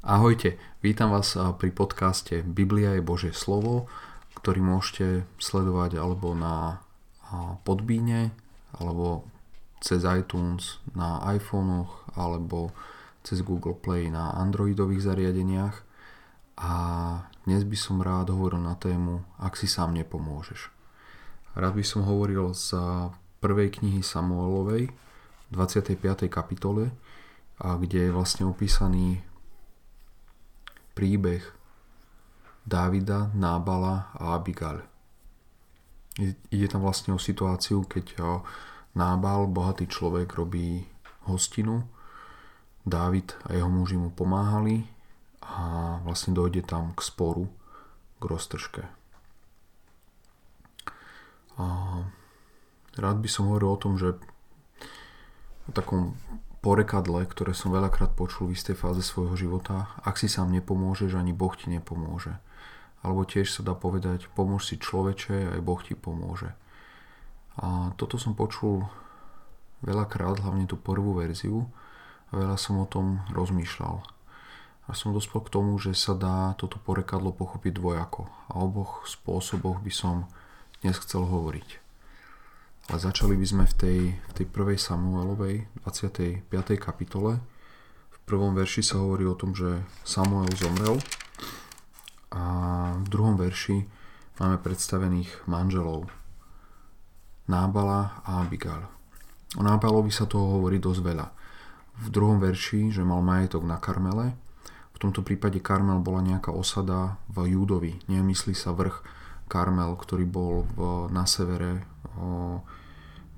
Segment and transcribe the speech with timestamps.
[0.00, 3.84] Ahojte, vítam vás pri podcaste Biblia je Božie slovo,
[4.32, 6.80] ktorý môžete sledovať alebo na
[7.68, 8.32] Podbíne,
[8.80, 9.28] alebo
[9.84, 12.72] cez iTunes na iPhonech, alebo
[13.20, 15.84] cez Google Play na Androidových zariadeniach.
[16.56, 16.72] A
[17.44, 20.72] dnes by som rád hovoril na tému Ak si sám nepomôžeš.
[21.60, 22.72] Rád by som hovoril z
[23.44, 24.88] prvej knihy Samuelovej,
[25.52, 26.00] 25.
[26.32, 26.88] kapitole,
[27.60, 29.20] kde je vlastne opísaný
[31.00, 31.40] príbeh
[32.68, 34.84] Dávida, Nábala a Abigail.
[36.52, 38.20] Ide tam vlastne o situáciu, keď
[38.92, 40.84] Nábal, bohatý človek, robí
[41.24, 41.88] hostinu.
[42.84, 44.84] Dávid a jeho muži mu pomáhali
[45.40, 47.48] a vlastne dojde tam k sporu,
[48.20, 48.84] k roztržke.
[51.56, 51.64] A
[53.00, 54.20] rád by som hovoril o tom, že
[55.64, 56.12] o takom
[56.60, 61.32] porekadle, ktoré som veľakrát počul v istej fáze svojho života, ak si sám nepomôžeš, ani
[61.32, 62.36] Boh ti nepomôže.
[63.00, 66.52] Alebo tiež sa dá povedať, pomôž si človeče, aj Boh ti pomôže.
[67.56, 68.84] A toto som počul
[69.80, 71.64] veľakrát, hlavne tú prvú verziu,
[72.30, 74.04] a veľa som o tom rozmýšľal.
[74.86, 78.28] A som dospel k tomu, že sa dá toto porekadlo pochopiť dvojako.
[78.52, 80.30] A o oboch spôsoboch by som
[80.82, 81.89] dnes chcel hovoriť.
[82.90, 86.42] Ale začali by sme v tej, v tej prvej Samuelovej 25.
[86.74, 87.38] kapitole.
[88.10, 90.98] V prvom verši sa hovorí o tom, že Samuel zomrel
[92.34, 92.42] a
[92.98, 93.86] v druhom verši
[94.42, 96.10] máme predstavených manželov
[97.46, 98.90] Nábala a Abigail.
[99.54, 101.26] O Nábalovi sa toho hovorí dosť veľa.
[102.02, 104.34] V druhom verši, že mal majetok na Karmele,
[104.90, 109.06] v tomto prípade Karmel bola nejaká osada v Júdovi, nemyslí sa vrch
[109.46, 111.86] Karmel, ktorý bol v, na severe
[112.18, 112.62] o,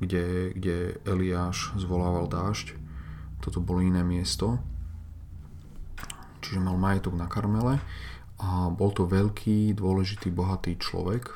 [0.03, 2.75] kde, kde Eliáš zvolával dážď.
[3.39, 4.59] Toto bolo iné miesto.
[6.43, 7.79] Čiže mal majetok na Karmele
[8.43, 11.31] a bol to veľký, dôležitý, bohatý človek,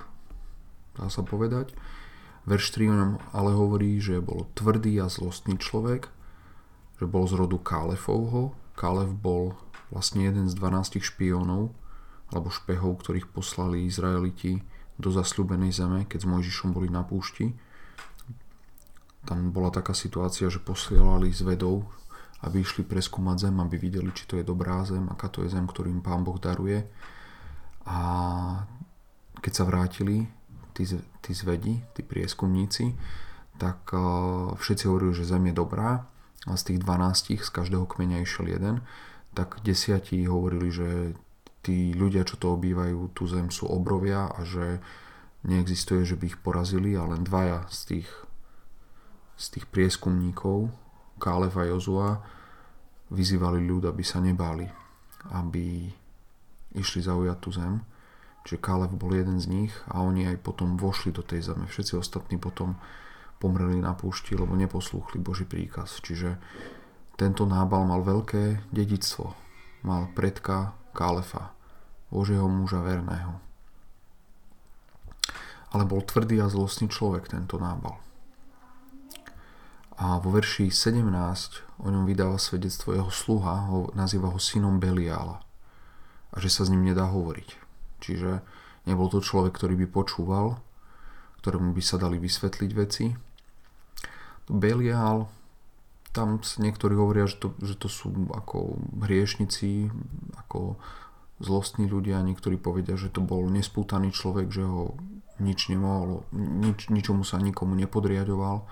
[0.98, 1.70] dá sa povedať.
[2.42, 6.10] Verš 3 nám ale hovorí, že bol tvrdý a zlostný človek,
[6.98, 8.54] že bol z rodu Kálefovho.
[8.74, 9.54] Kálev bol
[9.94, 11.70] vlastne jeden z 12 špiónov
[12.34, 14.66] alebo špehov, ktorých poslali Izraeliti
[14.98, 17.54] do zasľúbenej zeme, keď s Mojžišom boli na púšti
[19.26, 21.84] tam bola taká situácia, že posielali z vedou,
[22.46, 25.66] aby išli preskúmať zem, aby videli, či to je dobrá zem, aká to je zem,
[25.66, 26.86] ktorým pán Boh daruje.
[27.90, 27.98] A
[29.42, 30.30] keď sa vrátili
[30.76, 30.86] tí,
[31.24, 32.94] tí zvedi, tí prieskumníci,
[33.56, 36.04] tak uh, všetci hovorili, že zem je dobrá
[36.46, 38.84] a z tých 12, z každého kmeňa išiel jeden,
[39.32, 40.88] tak desiatí hovorili, že
[41.64, 44.78] tí ľudia, čo to obývajú, tú zem sú obrovia a že
[45.42, 48.08] neexistuje, že by ich porazili a len dvaja z tých
[49.36, 50.72] z tých prieskumníkov
[51.16, 52.20] Kálev a Jozua
[53.12, 54.68] vyzývali ľud, aby sa nebáli,
[55.32, 55.88] aby
[56.76, 57.80] išli zaujať tú zem.
[58.44, 61.66] Čiže Kálev bol jeden z nich a oni aj potom vošli do tej zeme.
[61.66, 62.78] Všetci ostatní potom
[63.40, 65.98] pomreli na púšti, lebo neposlúchli Boží príkaz.
[66.00, 66.38] Čiže
[67.16, 69.32] tento nábal mal veľké dedictvo.
[69.82, 71.52] Mal predka Kálefa,
[72.12, 73.40] Božieho muža verného.
[75.74, 77.98] Ale bol tvrdý a zlostný človek tento nábal.
[79.96, 85.40] A vo verši 17 o ňom vydáva svedectvo jeho sluha, ho, nazýva ho synom Beliála.
[86.32, 87.48] A že sa s ním nedá hovoriť.
[88.04, 88.44] Čiže
[88.84, 90.60] nebol to človek, ktorý by počúval,
[91.40, 93.16] ktorému by sa dali vysvetliť veci.
[94.52, 95.32] Beliál,
[96.12, 99.88] tam niektorí hovoria, že to, že to sú ako hriešnici,
[100.44, 100.76] ako
[101.40, 104.96] zlostní ľudia, niektorí povedia, že to bol nespútaný človek, že ho
[105.36, 108.64] nič nemohol, nič, ničomu sa nikomu nepodriadoval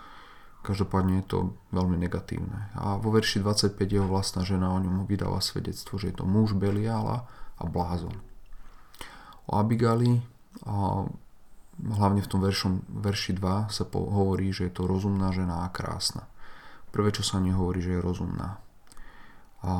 [0.64, 1.38] Každopádne je to
[1.76, 2.72] veľmi negatívne.
[2.72, 6.56] A vo verši 25 jeho vlastná žena o ňom vydáva svedectvo, že je to muž
[6.56, 7.28] Beliala
[7.60, 8.16] a blázon.
[9.44, 10.24] O Abigali,
[10.64, 11.04] a
[11.76, 15.68] hlavne v tom veršom, verši 2 sa po, hovorí, že je to rozumná žena a
[15.68, 16.24] krásna.
[16.88, 18.56] Prvé, čo sa nehovorí, že je rozumná.
[19.60, 19.72] A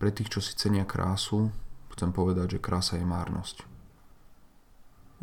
[0.00, 1.52] pre tých, čo si cenia krásu,
[1.92, 3.68] chcem povedať, že krása je márnosť.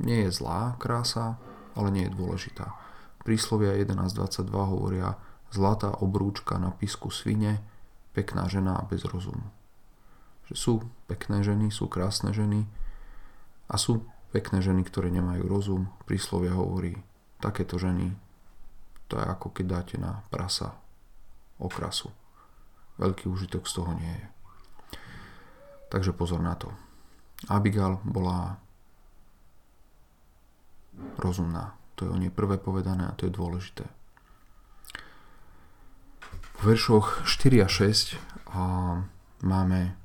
[0.06, 1.42] Nie je zlá krása,
[1.74, 2.89] ale nie je dôležitá
[3.30, 5.14] Príslovia 11.22 hovoria
[5.54, 7.62] zlatá obrúčka na písku svine,
[8.18, 9.54] pekná žena bez rozumu.
[10.50, 10.74] Že sú
[11.06, 12.66] pekné ženy, sú krásne ženy
[13.70, 14.02] a sú
[14.34, 15.94] pekné ženy, ktoré nemajú rozum.
[16.10, 16.98] Príslovia hovorí,
[17.38, 18.18] takéto ženy,
[19.06, 20.74] to je ako keď dáte na prasa
[21.62, 22.10] okrasu.
[22.98, 24.28] Veľký užitok z toho nie je.
[25.94, 26.74] Takže pozor na to.
[27.46, 28.58] Abigail bola
[31.22, 31.78] rozumná.
[32.00, 33.84] To je o nej prvé povedané a to je dôležité.
[36.60, 38.16] V veršoch 4 a 6
[38.56, 38.64] a
[39.44, 40.00] máme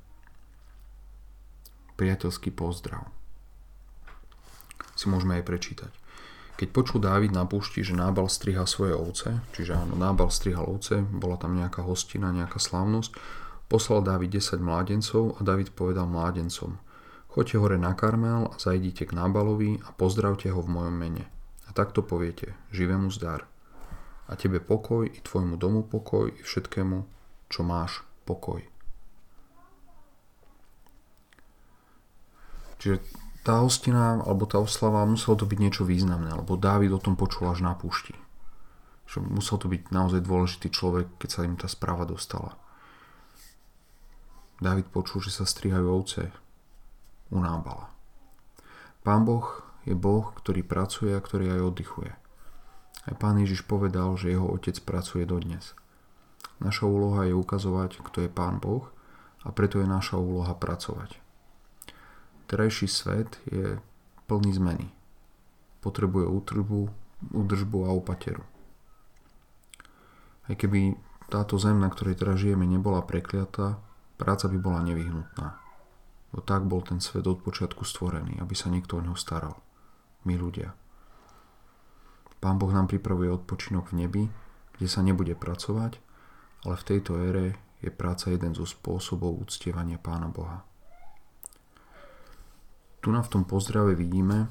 [1.95, 3.07] priateľský pozdrav.
[4.95, 5.91] Si môžeme aj prečítať.
[6.55, 11.03] Keď počul Dávid na púšti, že Nábal striha svoje ovce, čiže áno, Nábal strihal ovce,
[11.03, 13.11] bola tam nejaká hostina, nejaká slávnosť,
[13.67, 16.79] poslal Dávid 10 mládencov a Dávid povedal mládencom,
[17.27, 21.34] choďte hore na Karmel a zajdite k Nábalovi a pozdravte ho v mojom mene.
[21.75, 23.43] Takto poviete, živému zdar.
[24.31, 27.03] A tebe pokoj, i tvojmu domu pokoj, i všetkému,
[27.51, 28.63] čo máš pokoj.
[32.79, 33.03] Čiže
[33.43, 37.51] tá hostina alebo tá oslava muselo to byť niečo významné, lebo Dávid o tom počul
[37.51, 38.15] až na púšti.
[39.11, 42.55] Že musel to byť naozaj dôležitý človek, keď sa im tá správa dostala.
[44.63, 46.31] Dávid počul, že sa strihajú ovce
[47.35, 47.91] u Nábala.
[49.03, 52.11] Pán Boh je Boh, ktorý pracuje a ktorý aj oddychuje.
[53.05, 55.77] Aj pán Ježiš povedal, že jeho otec pracuje dodnes.
[56.57, 58.89] Naša úloha je ukazovať, kto je pán Boh
[59.45, 61.21] a preto je naša úloha pracovať.
[62.49, 63.77] Terajší svet je
[64.25, 64.89] plný zmeny.
[65.85, 66.89] Potrebuje útrbu,
[67.29, 68.41] údržbu a opateru.
[70.45, 70.97] Aj keby
[71.29, 73.81] táto zem, na ktorej teraz žijeme, nebola prekliatá,
[74.17, 75.57] práca by bola nevyhnutná.
[76.33, 79.64] Bo tak bol ten svet od počiatku stvorený, aby sa niekto o neho staral.
[80.25, 80.73] My ľudia.
[82.41, 84.23] Pán Boh nám pripravuje odpočinok v nebi,
[84.77, 85.97] kde sa nebude pracovať,
[86.65, 90.65] ale v tejto ére je práca jeden zo spôsobov uctievania Pána Boha.
[93.01, 94.49] Tu na v tom pozdrave vidíme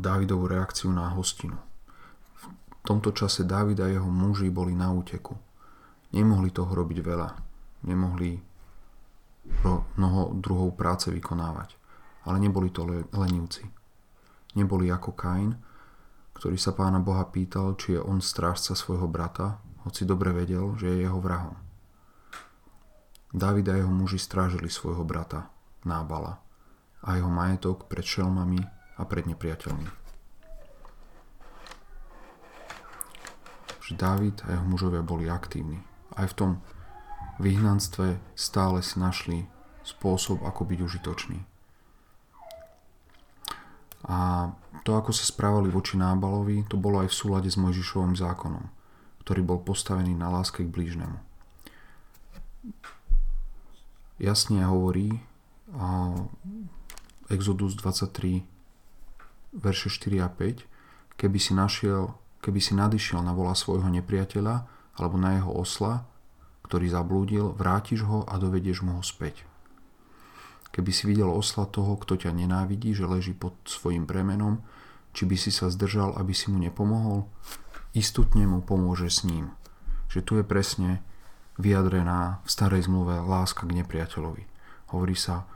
[0.00, 1.56] Dávidovú reakciu na hostinu.
[2.40, 2.44] V
[2.84, 5.36] tomto čase Dávid a jeho muži boli na úteku.
[6.16, 7.28] Nemohli toho robiť veľa.
[7.86, 8.40] Nemohli
[9.96, 11.79] mnoho druhov práce vykonávať.
[12.24, 12.84] Ale neboli to
[13.14, 13.64] lenivci.
[14.58, 15.56] Neboli ako Kain,
[16.34, 20.88] ktorý sa pána Boha pýtal, či je on strážca svojho brata, hoci dobre vedel, že
[20.88, 21.56] je jeho vrahom.
[23.30, 25.52] Dávid a jeho muži strážili svojho brata,
[25.84, 26.42] Nábala
[27.00, 28.60] a jeho majetok pred šelmami
[29.00, 29.88] a pred nepriateľmi.
[33.80, 35.80] Že Dávid a jeho mužovia boli aktívni.
[36.12, 36.50] Aj v tom
[37.40, 39.48] vyhnanstve stále si našli
[39.80, 41.49] spôsob, ako byť užitočný.
[44.08, 44.48] A
[44.80, 48.64] to, ako sa správali voči Nábalovi, to bolo aj v súlade s Mojžišovým zákonom,
[49.26, 51.20] ktorý bol postavený na láske k blížnemu.
[54.20, 55.20] Jasne hovorí,
[57.28, 58.44] Exodus 23,
[59.56, 60.64] verše 4 a 5,
[61.16, 64.64] keby si, našiel, keby si nadišiel na vola svojho nepriateľa
[64.96, 66.04] alebo na jeho osla,
[66.68, 69.49] ktorý zablúdil, vrátiš ho a dovedieš mu ho späť.
[70.70, 74.62] Keby si videl osla toho, kto ťa nenávidí, že leží pod svojim bremenom,
[75.10, 77.26] či by si sa zdržal, aby si mu nepomohol,
[77.90, 79.50] istotne mu pomôže s ním.
[80.06, 80.90] Že tu je presne
[81.58, 84.46] vyjadrená v starej zmluve láska k nepriateľovi.
[84.94, 85.46] Hovorí sa,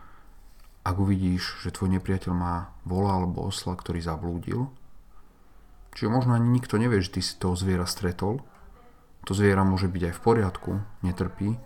[0.85, 4.69] ak uvidíš, že tvoj nepriateľ má vola alebo osla, ktorý zablúdil,
[5.97, 8.45] čiže možno ani nikto nevie, že ty si toho zviera stretol,
[9.25, 10.71] to zviera môže byť aj v poriadku,
[11.01, 11.57] netrpí,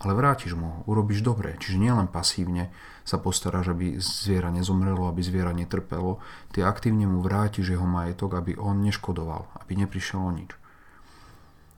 [0.00, 1.60] ale vrátiš mu ho, urobíš dobre.
[1.60, 2.72] Čiže nielen pasívne
[3.04, 6.24] sa postaráš, aby zviera nezomrelo, aby zviera netrpelo,
[6.56, 10.56] ty aktívne mu vrátiš jeho majetok, aby on neškodoval, aby neprišiel o nič.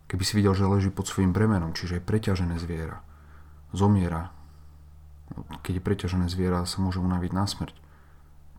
[0.07, 3.03] Keby si videl, že leží pod svojim bremenom, čiže je preťažené zviera,
[3.75, 4.31] zomiera,
[5.65, 7.75] keď je preťažené zviera, sa môže unaviť na smrť.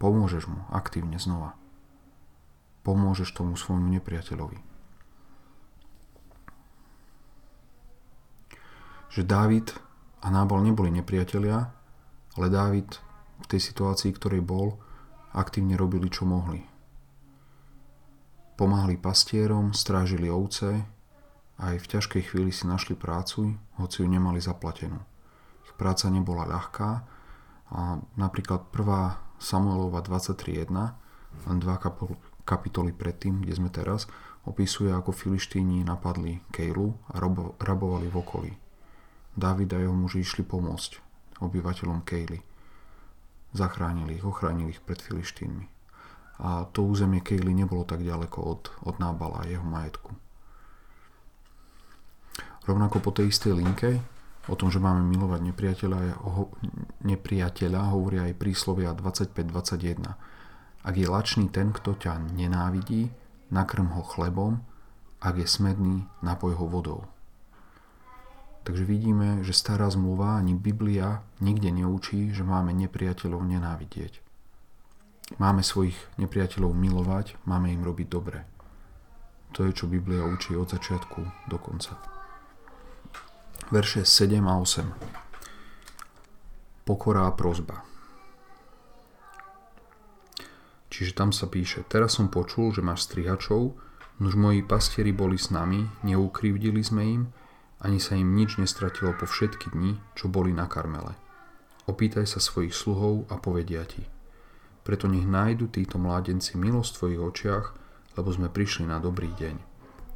[0.01, 1.55] Pomôžeš mu aktívne znova.
[2.83, 4.72] Pomôžeš tomu svojmu nepriateľovi.
[9.13, 9.67] Že Dávid
[10.25, 11.69] a Nábal neboli nepriatelia,
[12.33, 12.97] ale Dávid
[13.39, 14.81] v tej situácii, ktorej bol,
[15.37, 16.65] aktívne robili, čo mohli.
[18.57, 20.85] Pomáhali pastierom, strážili ovce
[21.57, 25.01] a aj v ťažkej chvíli si našli prácu, hoci ju nemali zaplatenú
[25.75, 26.89] práca nebola ľahká.
[27.73, 30.71] A napríklad prvá Samuelova 23.1,
[31.49, 31.75] len dva
[32.45, 34.05] kapitoly predtým, kde sme teraz,
[34.45, 37.19] opisuje, ako filištíni napadli Kejlu a
[37.59, 38.51] rabovali v okolí.
[39.33, 41.01] David a jeho muži išli pomôcť
[41.41, 42.39] obyvateľom Kejly.
[43.53, 45.65] Zachránili ich, ochránili ich pred filištínmi.
[46.41, 50.13] A to územie Kejly nebolo tak ďaleko od, od Nábala a jeho majetku.
[52.63, 53.99] Rovnako po tej istej linke
[54.51, 55.99] O tom, že máme milovať nepriateľa,
[57.07, 60.03] nepriateľa hovoria aj príslovia 25-21.
[60.83, 63.07] Ak je lačný ten, kto ťa nenávidí,
[63.55, 64.59] nakrm ho chlebom,
[65.23, 67.07] ak je smedný, napoj ho vodou.
[68.63, 74.23] Takže vidíme, že stará zmluva ani Biblia nikde neučí, že máme nepriateľov nenávidieť.
[75.39, 78.47] Máme svojich nepriateľov milovať, máme im robiť dobre.
[79.55, 82.13] To je, čo Biblia učí od začiatku do konca
[83.73, 84.85] verše 7 a 8.
[86.85, 87.81] pokora a prozba.
[90.93, 93.73] Čiže tam sa píše, teraz som počul, že máš strihačov,
[94.21, 97.23] nož moji pastieri boli s nami, neukrivdili sme im,
[97.83, 101.19] ani sa im nič nestratilo po všetky dni, čo boli na Karmele.
[101.83, 104.07] Opýtaj sa svojich sluhov a povedia ti.
[104.87, 107.65] Preto nech nájdu títo mládenci milosť v tvojich očiach,
[108.15, 109.55] lebo sme prišli na dobrý deň.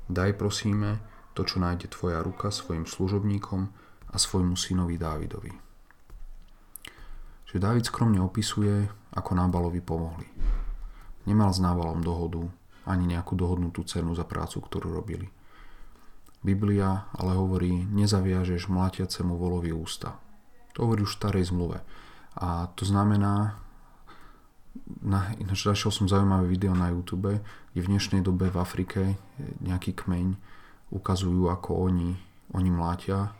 [0.07, 1.03] Daj prosíme
[1.36, 3.67] to, čo nájde tvoja ruka svojim služobníkom
[4.12, 5.51] a svojmu synovi Dávidovi.
[7.47, 10.27] Že Dávid skromne opisuje, ako Nábalovi pomohli.
[11.27, 12.43] Nemal s Nábalom dohodu,
[12.88, 15.27] ani nejakú dohodnutú cenu za prácu, ktorú robili.
[16.46, 20.17] Biblia ale hovorí, nezaviažeš mlátiacemu volovi ústa.
[20.77, 21.82] To hovorí už v starej zmluve.
[22.38, 23.58] A to znamená,
[25.01, 27.41] na, ináč našiel som zaujímavé video na YouTube,
[27.74, 29.17] kde v dnešnej dobe v Afrike
[29.60, 30.38] nejaký kmeň
[30.94, 32.13] ukazujú, ako oni,
[32.53, 33.34] oni mlátia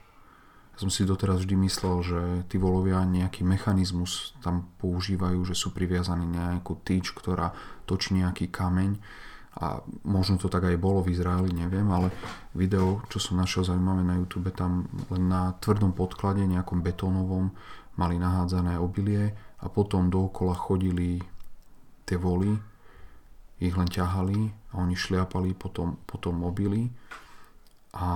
[0.77, 2.22] ja som si doteraz vždy myslel, že
[2.54, 7.50] tí volovia nejaký mechanizmus tam používajú, že sú priviazaní nejakú tyč, ktorá
[7.89, 9.01] točí nejaký kameň
[9.58, 12.14] a možno to tak aj bolo v Izraeli, neviem, ale
[12.54, 17.50] video, čo som našiel zaujímavé na YouTube, tam len na tvrdom podklade, nejakom betónovom,
[17.98, 21.18] mali nahádzané obilie a potom dookola chodili
[22.06, 22.54] tie voly,
[23.58, 26.94] ich len ťahali a oni šliapali potom, potom mobily
[27.98, 28.08] a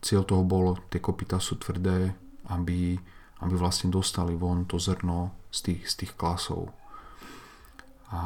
[0.00, 2.16] cieľ toho bolo, tie kopita sú tvrdé,
[2.48, 2.96] aby,
[3.44, 6.72] aby vlastne dostali von to zrno z tých, z tých klasov.
[8.08, 8.20] A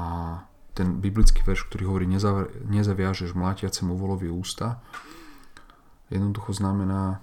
[0.79, 2.07] ten biblický verš, ktorý hovorí
[2.71, 4.79] nezaviažeš mlátiacemu volovi ústa,
[6.07, 7.19] jednoducho znamená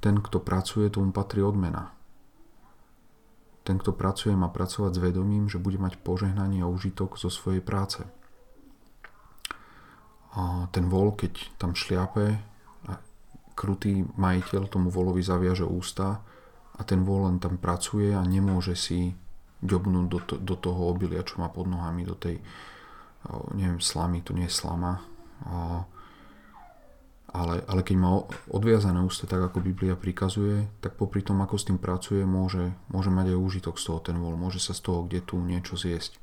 [0.00, 1.92] ten, kto pracuje, tomu patrí odmena.
[3.68, 7.60] Ten, kto pracuje, má pracovať s vedomím, že bude mať požehnanie a užitok zo svojej
[7.60, 8.00] práce.
[10.36, 12.36] A ten vol, keď tam šliape,
[12.88, 12.92] a
[13.56, 16.20] krutý majiteľ tomu volovi zaviaže ústa
[16.76, 19.16] a ten vol len tam pracuje a nemôže si
[19.64, 22.38] ďobnúť do, to, do toho obilia, čo má pod nohami, do tej,
[23.56, 25.00] neviem, slamy, to nie je slama,
[27.34, 31.66] ale, ale keď má odviazané ústa tak, ako Biblia prikazuje, tak popri tom, ako s
[31.66, 35.02] tým pracuje, môže, môže mať aj úžitok z toho ten vol, môže sa z toho
[35.08, 36.22] kde tu niečo zjesť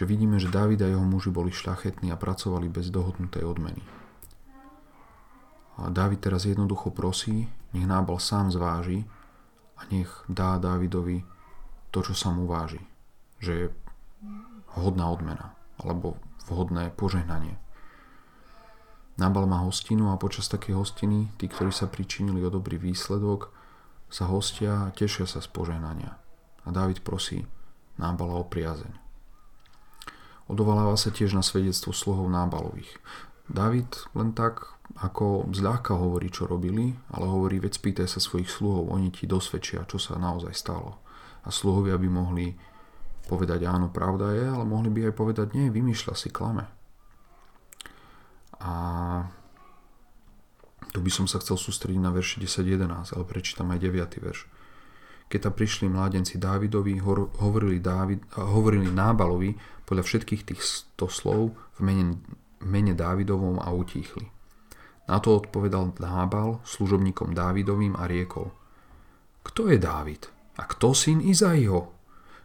[0.00, 3.84] že vidíme, že Dávid a jeho muži boli šľachetní a pracovali bez dohodnutej odmeny.
[5.76, 9.04] A Dávid teraz jednoducho prosí, nech Nábal sám zváži
[9.80, 11.24] a nech dá Dávidovi
[11.88, 12.84] to, čo sa mu váži.
[13.40, 13.66] Že je
[14.76, 17.56] hodná odmena alebo vhodné požehnanie.
[19.16, 23.52] Nábal má hostinu a počas takej hostiny tí, ktorí sa pričinili o dobrý výsledok,
[24.08, 26.16] sa hostia a tešia sa z požehnania.
[26.64, 27.44] A Dávid prosí
[28.00, 28.96] Nábala o priazeň.
[30.48, 32.96] Odovaláva sa tiež na svedectvo sluhov Nábalových.
[33.50, 38.90] David len tak ako zľahka hovorí, čo robili, ale hovorí, veď spýtaj sa svojich sluhov,
[38.90, 41.02] oni ti dosvedčia, čo sa naozaj stalo.
[41.46, 42.54] A sluhovia by mohli
[43.26, 46.66] povedať áno, pravda je, ale mohli by aj povedať nie, vymýšľa si klame.
[48.60, 48.72] A
[50.90, 54.26] tu by som sa chcel sústrediť na verši 10.11, ale prečítam aj 9.
[54.26, 54.40] verš.
[55.30, 56.98] Keď tam prišli mládenci Dávidovi,
[57.38, 59.54] hovorili, Dávid, hovorili Nábalovi
[59.86, 62.18] podľa všetkých tých sto slov v mene,
[62.64, 64.28] mene Dávidovom a utíchli.
[65.10, 68.54] Na to odpovedal Nábal služobníkom Dávidovým a riekol
[69.42, 70.30] Kto je Dávid?
[70.60, 71.90] A kto syn Izaiho?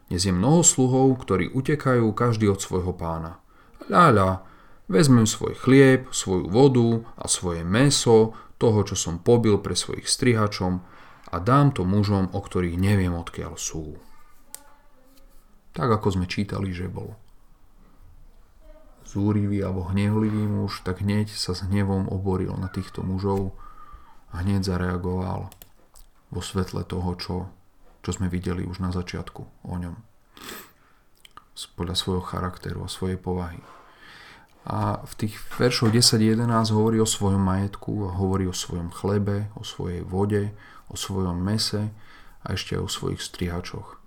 [0.08, 3.42] Dnes je mnoho sluhov, ktorí utekajú každý od svojho pána.
[3.90, 4.46] Ľaľa,
[4.88, 10.80] vezmem svoj chlieb, svoju vodu a svoje meso, toho, čo som pobil pre svojich strihačom
[11.34, 14.00] a dám to mužom, o ktorých neviem odkiaľ sú.
[15.76, 17.20] Tak ako sme čítali, že bol
[19.06, 23.54] zúrivý alebo hnevlivý muž, tak hneď sa s hnevom oboril na týchto mužov
[24.34, 25.54] a hneď zareagoval
[26.34, 27.36] vo svetle toho, čo,
[28.02, 29.96] čo sme videli už na začiatku o ňom.
[31.80, 33.64] Podľa svojho charakteru a svojej povahy.
[34.66, 40.02] A v tých veršoch 10.11 hovorí o svojom majetku, hovorí o svojom chlebe, o svojej
[40.02, 40.52] vode,
[40.90, 41.94] o svojom mese
[42.42, 44.02] a ešte aj o svojich strihačoch.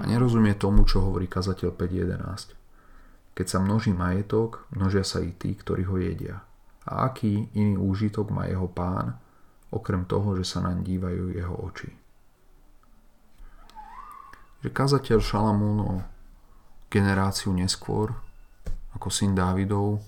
[0.00, 2.63] A nerozumie tomu, čo hovorí kazateľ 5.11.
[3.34, 6.46] Keď sa množí majetok, množia sa i tí, ktorí ho jedia.
[6.86, 9.18] A aký iný úžitok má jeho pán,
[9.74, 11.90] okrem toho, že sa naň dívajú jeho oči.
[14.62, 15.92] Že kazateľ Šalamún o
[16.86, 18.14] generáciu neskôr,
[18.94, 19.98] ako syn Dávidov,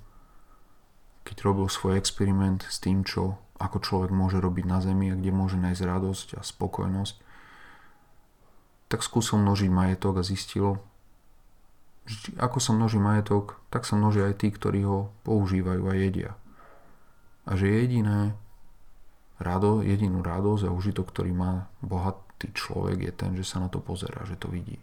[1.27, 5.35] keď robil svoj experiment s tým, čo ako človek môže robiť na zemi a kde
[5.35, 7.17] môže nájsť radosť a spokojnosť,
[8.87, 10.79] tak skúsil množiť majetok a zistil,
[12.39, 16.33] ako sa množí majetok, tak sa množia aj tí, ktorí ho používajú a jedia.
[17.47, 18.35] A že jediné,
[19.39, 23.83] rado, jedinú radosť a užitok, ktorý má bohatý človek, je ten, že sa na to
[23.83, 24.79] pozerá, že to vidí.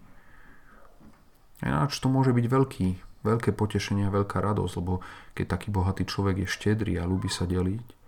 [1.63, 2.87] Ináč to môže byť veľký,
[3.23, 4.99] veľké potešenie a veľká radosť, lebo
[5.31, 8.03] keď taký bohatý človek je štedrý a ľúbi sa deliť,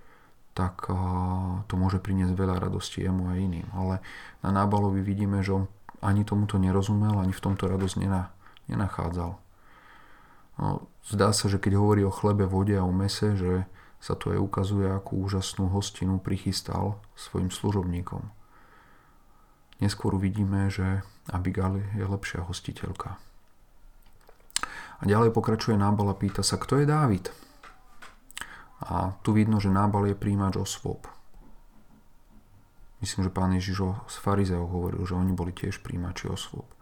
[0.56, 0.88] tak
[1.68, 3.68] to môže priniesť veľa radosti jemu a iným.
[3.76, 4.00] Ale
[4.40, 5.68] na Nábalovi vidíme, že on
[6.00, 7.96] ani tomuto nerozumel, ani v tomto radosť
[8.68, 9.38] nenachádzal.
[10.56, 13.68] No, zdá sa, že keď hovorí o chlebe, vode a o mese, že
[14.00, 18.30] sa tu aj ukazuje, akú úžasnú hostinu prichystal svojim služobníkom.
[19.84, 23.20] Neskôr uvidíme, že Abigail je lepšia hostiteľka.
[24.96, 27.28] A ďalej pokračuje Nábal a pýta sa, kto je Dávid?
[28.80, 31.10] A tu vidno, že Nábal je príjimač osôb.
[33.04, 36.75] Myslím, že pán Ježiš z farizeov hovoril, že oni boli tiež príjimači osôb.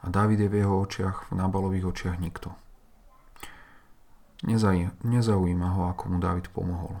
[0.00, 2.56] A Dávid je v jeho očiach, v Nábalových očiach nikto.
[5.04, 6.96] Nezaujíma ho, ako mu Dávid pomohol.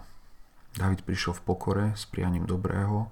[0.76, 3.08] Dávid prišiel v pokore s prianím dobrého,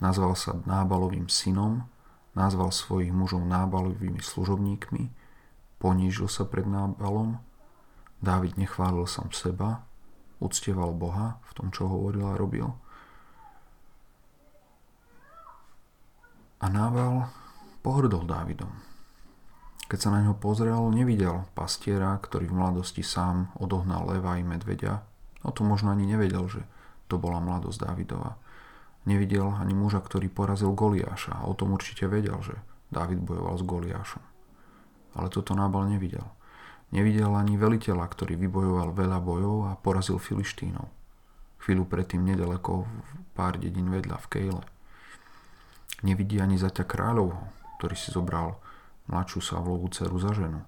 [0.00, 1.84] nazval sa Nábalovým synom,
[2.32, 5.12] nazval svojich mužov Nábalovými služobníkmi,
[5.78, 7.38] ponížil sa pred Nábalom,
[8.18, 9.86] Dávid nechválil sám seba,
[10.40, 12.72] uctieval Boha v tom, čo hovoril a robil.
[16.58, 17.30] A Nábal
[17.84, 18.87] pohrdol Dávidom.
[19.88, 25.00] Keď sa na ňo pozrel, nevidel pastiera, ktorý v mladosti sám odohnal leva i medveďa.
[25.44, 26.60] O to možno ani nevedel, že
[27.08, 28.36] to bola mladosť Dávidova.
[29.08, 32.60] Nevidel ani muža, ktorý porazil Goliáša a o tom určite vedel, že
[32.92, 34.24] Dávid bojoval s Goliášom.
[35.16, 36.28] Ale toto Nábal nevidel.
[36.92, 40.84] Nevidel ani veliteľa, ktorý vybojoval veľa bojov a porazil Filištínov.
[41.64, 42.84] Chvíľu predtým nedaleko
[43.32, 44.62] pár dedín vedľa v Kejle.
[46.04, 47.40] Nevidí ani zaťa kráľovho,
[47.80, 48.60] ktorý si zobral
[49.08, 50.62] mladšiu Savlovú dceru za ženu.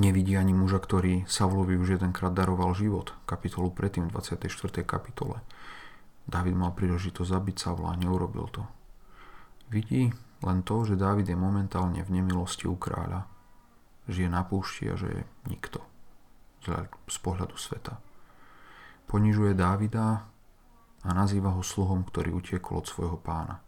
[0.00, 4.80] Nevidí ani muža, ktorý Savlovi už jedenkrát daroval život, kapitolu predtým v 24.
[4.88, 5.44] kapitole.
[6.24, 8.64] David mal príležitosť zabiť Savla a neurobil to.
[9.68, 10.08] Vidí
[10.40, 13.28] len to, že David je momentálne v nemilosti u kráľa.
[14.08, 15.84] Žije na púšti a že je nikto
[17.06, 17.98] z pohľadu sveta.
[19.10, 20.24] Ponižuje Dávida
[21.02, 23.58] a nazýva ho sluhom, ktorý utiekol od svojho pána.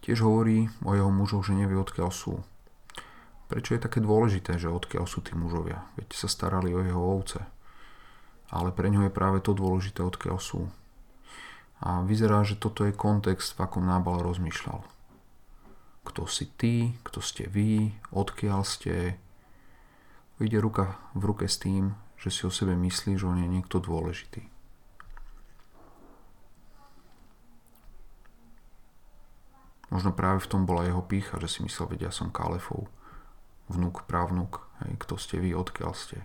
[0.00, 2.40] Tiež hovorí o jeho mužoch, že nevie odkiaľ sú.
[3.50, 5.82] Prečo je také dôležité, že odkiaľ sú tí mužovia?
[5.98, 7.42] Veď sa starali o jeho ovce.
[8.48, 10.70] Ale pre ňo je práve to dôležité, odkiaľ sú.
[11.80, 14.86] A vyzerá, že toto je kontext, v akom Nábal rozmýšľal.
[16.06, 19.18] Kto si ty, kto ste vy, odkiaľ ste.
[20.40, 23.82] Ide ruka v ruke s tým, že si o sebe myslí, že on je niekto
[23.82, 24.59] dôležitý.
[29.90, 32.86] Možno práve v tom bola jeho pícha, že si myslel, vedia, ja som Kalefov,
[33.66, 36.22] vnúk, právnuk, hej, kto ste vy, odkiaľ ste,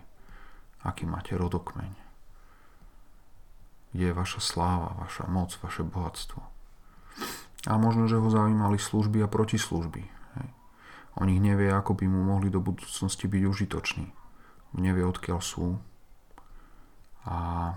[0.86, 1.90] aký máte rodokmeň,
[3.90, 6.38] kde je vaša sláva, vaša moc, vaše bohatstvo.
[7.66, 10.06] A možno, že ho zaujímali služby a protislužby.
[10.38, 10.48] Hej.
[11.18, 14.06] O nich nevie, ako by mu mohli do budúcnosti byť užitoční.
[14.78, 15.82] Nevie, odkiaľ sú.
[17.26, 17.74] A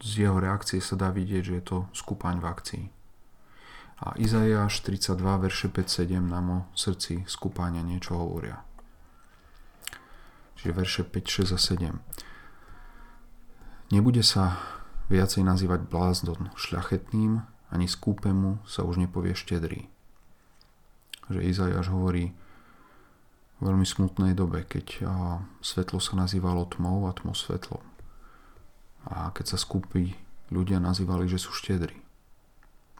[0.00, 2.84] z jeho reakcie sa dá vidieť, že je to skupaň v akcii.
[3.98, 8.62] A Izaiáš 32, verše 5-7 nám o srdci skúpania niečo hovoria.
[10.54, 11.98] Čiže verše 5, 6 a 7.
[13.90, 14.58] Nebude sa
[15.10, 17.42] viacej nazývať blázdon šľachetným,
[17.74, 19.90] ani skúpemu sa už nepovie štedrý.
[21.28, 22.32] Že Izajáš hovorí
[23.58, 25.04] v veľmi smutnej dobe, keď
[25.58, 27.82] svetlo sa nazývalo tmou a tmo svetlo.
[29.10, 30.14] A keď sa skúpi
[30.54, 32.07] ľudia nazývali, že sú štedrí.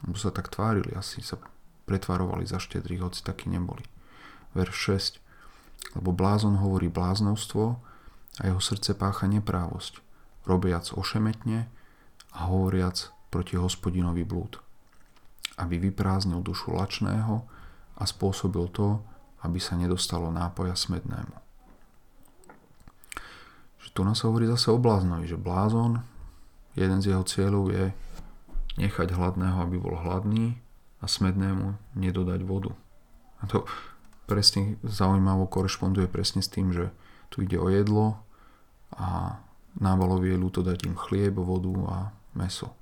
[0.07, 1.41] Lebo sa tak tvárili, asi sa
[1.89, 3.83] pretvarovali za štedrých, hoci takí neboli.
[4.53, 4.77] Verš
[5.19, 5.99] 6.
[5.99, 7.81] Lebo blázon hovorí bláznovstvo
[8.39, 10.05] a jeho srdce pácha neprávosť,
[10.45, 11.67] robiac ošemetne
[12.37, 14.61] a hovoriac proti hospodinovi blúd.
[15.59, 17.43] Aby vyprázdnil dušu lačného
[17.99, 19.03] a spôsobil to,
[19.43, 21.35] aby sa nedostalo nápoja smednému.
[23.83, 26.03] Že tu nás hovorí zase o bláznovi, že blázon,
[26.79, 27.91] jeden z jeho cieľov je
[28.79, 30.63] nechať hladného, aby bol hladný
[31.03, 32.73] a smednému nedodať vodu.
[33.43, 33.67] A to
[34.31, 36.95] presne zaujímavo korešponduje presne s tým, že
[37.29, 38.23] tu ide o jedlo
[38.95, 39.39] a
[39.79, 41.97] nábalovi je ľúto dať im chlieb, vodu a
[42.39, 42.73] meso.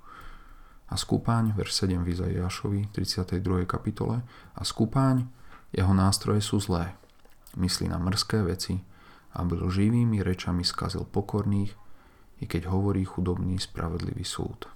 [0.87, 3.67] A skúpaň, verš 7 v Izaiášovi, 32.
[3.67, 4.23] kapitole,
[4.55, 5.27] a skúpaň,
[5.75, 6.95] jeho nástroje sú zlé.
[7.59, 8.79] Myslí na mrzké veci,
[9.35, 11.75] aby živými rečami skazil pokorných,
[12.39, 14.76] i keď hovorí chudobný spravedlivý súd.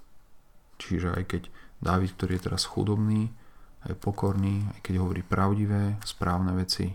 [0.81, 1.43] Čiže aj keď
[1.81, 3.33] Dávid, ktorý je teraz chudobný,
[3.89, 6.93] aj pokorný, aj keď hovorí pravdivé, správne veci,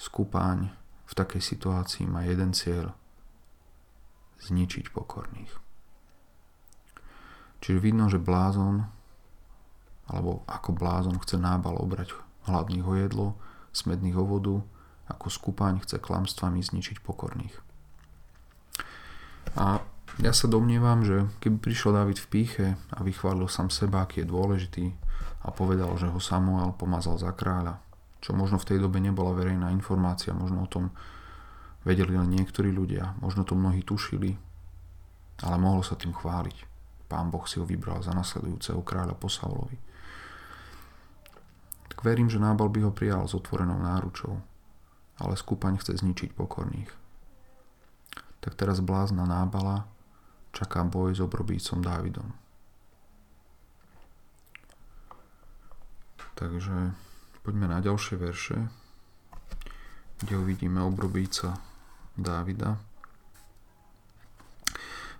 [0.00, 0.72] skúpaň
[1.04, 2.96] v takej situácii má jeden cieľ
[4.40, 5.52] zničiť pokorných.
[7.60, 8.88] Čiže vidno, že blázon
[10.08, 12.16] alebo ako blázon chce nábal obrať
[12.48, 13.26] hladných o jedlo,
[13.76, 14.56] smedných o vodu,
[15.12, 17.56] ako skupaň chce klamstvami zničiť pokorných.
[19.60, 19.84] A
[20.18, 24.30] ja sa domnievam, že keby prišiel David v píche a vychválil sám seba, aký je
[24.30, 24.84] dôležitý
[25.46, 27.78] a povedal, že ho Samuel pomazal za kráľa,
[28.18, 30.90] čo možno v tej dobe nebola verejná informácia, možno o tom
[31.86, 34.34] vedeli len niektorí ľudia, možno to mnohí tušili,
[35.46, 36.66] ale mohol sa tým chváliť.
[37.06, 39.78] Pán Boh si ho vybral za nasledujúceho kráľa po Saulovi.
[41.88, 44.34] Tak verím, že Nábal by ho prijal s otvorenou náručou,
[45.22, 46.90] ale skúpaň chce zničiť pokorných.
[48.42, 49.97] Tak teraz blázna Nábala
[50.58, 52.34] čaká boj s obrobícom Dávidom.
[56.34, 56.94] Takže
[57.46, 58.58] poďme na ďalšie verše,
[60.18, 61.62] kde uvidíme obrobíca
[62.18, 62.74] Dávida.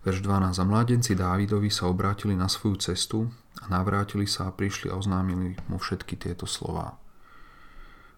[0.02, 0.58] Verš 12.
[0.58, 3.30] A mládenci Dávidovi sa obrátili na svoju cestu
[3.62, 6.98] a navrátili sa a prišli a oznámili mu všetky tieto slová.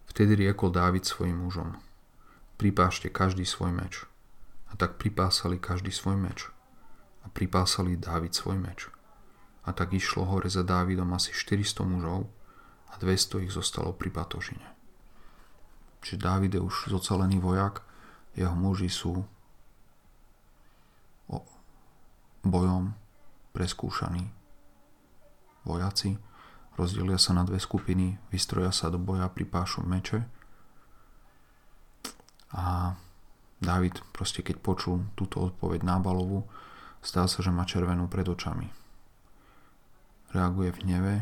[0.09, 1.77] Vtedy riekol Dávid svojim mužom.
[2.57, 4.05] Pripášte každý svoj meč.
[4.73, 6.49] A tak pripásali každý svoj meč
[7.25, 8.89] a pripásali Dávid svoj meč.
[9.65, 12.29] A tak išlo hore za Dávidom asi 400 mužov
[12.91, 14.67] a 200 ich zostalo pri Batožine.
[16.01, 17.85] Čiže Dávid je už zocelený vojak,
[18.33, 19.21] jeho muži sú
[22.45, 22.97] bojom
[23.53, 24.33] preskúšaní.
[25.69, 26.17] Vojaci
[26.81, 30.25] rozdelia sa na dve skupiny, vystroja sa do boja, pripášu meče
[32.57, 32.97] a
[33.61, 36.49] David proste keď počul túto odpoveď Nábalovu,
[37.01, 38.69] Zdá sa, že má červenú pred očami.
[40.37, 41.15] Reaguje v hneve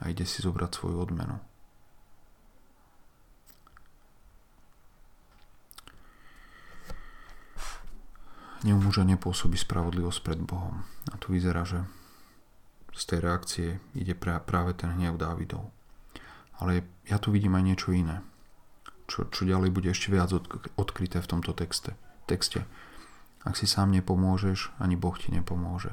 [0.00, 1.40] a ide si zobrať svoju odmenu.
[8.64, 10.88] Ňu muža nepôsobí spravodlivosť pred Bohom.
[11.12, 11.84] A tu vyzerá, že
[12.96, 15.68] z tej reakcie ide práve ten hnev Dávidov.
[16.56, 18.24] Ale ja tu vidím aj niečo iné,
[19.04, 20.32] čo, čo ďalej bude ešte viac
[20.80, 21.92] odkryté v tomto texte.
[22.24, 22.64] texte.
[23.44, 25.92] Ak si sám nepomôžeš, ani Boh ti nepomôže.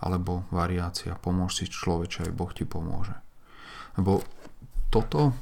[0.00, 3.14] Alebo variácia, pomôž si človeče, aj Boh ti pomôže.
[4.00, 4.24] Lebo
[4.88, 5.36] toto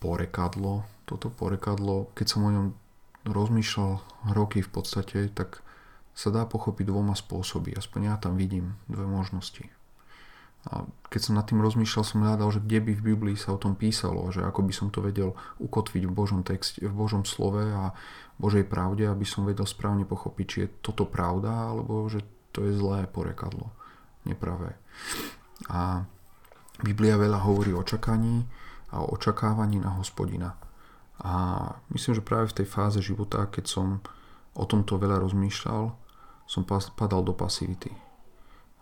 [0.00, 2.66] porekadlo, toto porekadlo, keď som o ňom
[3.28, 4.00] rozmýšľal
[4.32, 5.60] roky v podstate, tak
[6.16, 7.76] sa dá pochopiť dvoma spôsoby.
[7.76, 9.68] Aspoň ja tam vidím dve možnosti.
[10.68, 13.62] A keď som nad tým rozmýšľal, som hľadal, že kde by v Biblii sa o
[13.62, 17.64] tom písalo, že ako by som to vedel ukotviť v Božom texte, v Božom slove
[17.64, 17.96] a
[18.36, 22.20] Božej pravde, aby som vedel správne pochopiť, či je toto pravda, alebo že
[22.52, 23.72] to je zlé porekadlo,
[24.28, 24.76] nepravé.
[25.72, 26.04] A
[26.84, 28.44] Biblia veľa hovorí o čakaní
[28.92, 30.60] a o očakávaní na hospodina.
[31.24, 31.32] A
[31.92, 33.88] myslím, že práve v tej fáze života, keď som
[34.52, 35.92] o tomto veľa rozmýšľal,
[36.44, 38.09] som padal do pasivity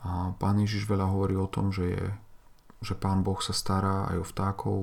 [0.02, 2.06] a pán Ježiš veľa hovorí o tom, že, je,
[2.86, 4.78] že pán Boh sa stará aj o vtákov,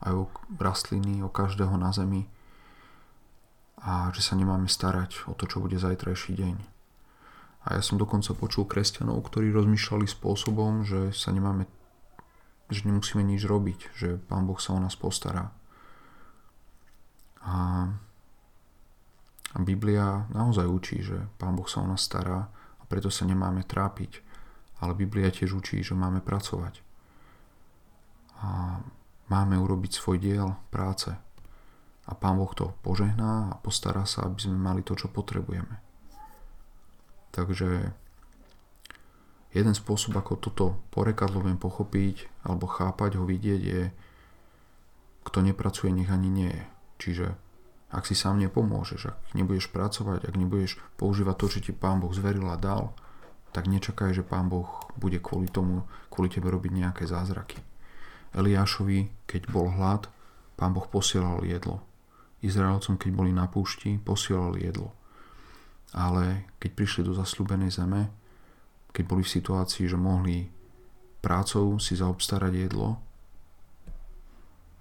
[0.00, 0.24] aj o
[0.56, 2.24] rastliny, o každého na zemi
[3.78, 6.56] a že sa nemáme starať o to, čo bude zajtrajší deň.
[7.68, 11.68] A ja som dokonca počul kresťanov, ktorí rozmýšľali spôsobom, že sa nemáme,
[12.72, 15.52] že nemusíme nič robiť, že Pán Boh sa o nás postará.
[17.44, 17.86] A,
[19.58, 24.27] Biblia naozaj učí, že Pán Boh sa o nás stará a preto sa nemáme trápiť
[24.78, 26.80] ale Biblia tiež učí, že máme pracovať.
[28.38, 28.78] A
[29.28, 31.10] máme urobiť svoj diel práce.
[32.08, 35.76] A Pán Boh to požehná a postará sa, aby sme mali to, čo potrebujeme.
[37.34, 37.92] Takže
[39.52, 43.82] jeden spôsob, ako toto porekadlo viem pochopiť alebo chápať ho, vidieť je,
[45.28, 46.64] kto nepracuje, nech ani nie je.
[46.98, 47.26] Čiže
[47.92, 52.12] ak si sám nepomôžeš, ak nebudeš pracovať, ak nebudeš používať to, čo ti Pán Boh
[52.12, 52.96] zveril a dal,
[53.52, 54.68] tak nečakaj, že Pán Boh
[55.00, 57.60] bude kvôli tomu, kvôli tebe robiť nejaké zázraky.
[58.36, 60.10] Eliášovi, keď bol hlad,
[60.58, 61.80] Pán Boh posielal jedlo.
[62.44, 64.94] Izraelcom, keď boli na púšti, posielal jedlo.
[65.96, 68.12] Ale keď prišli do zasľúbenej zeme,
[68.92, 70.50] keď boli v situácii, že mohli
[71.24, 73.00] prácou si zaobstarať jedlo,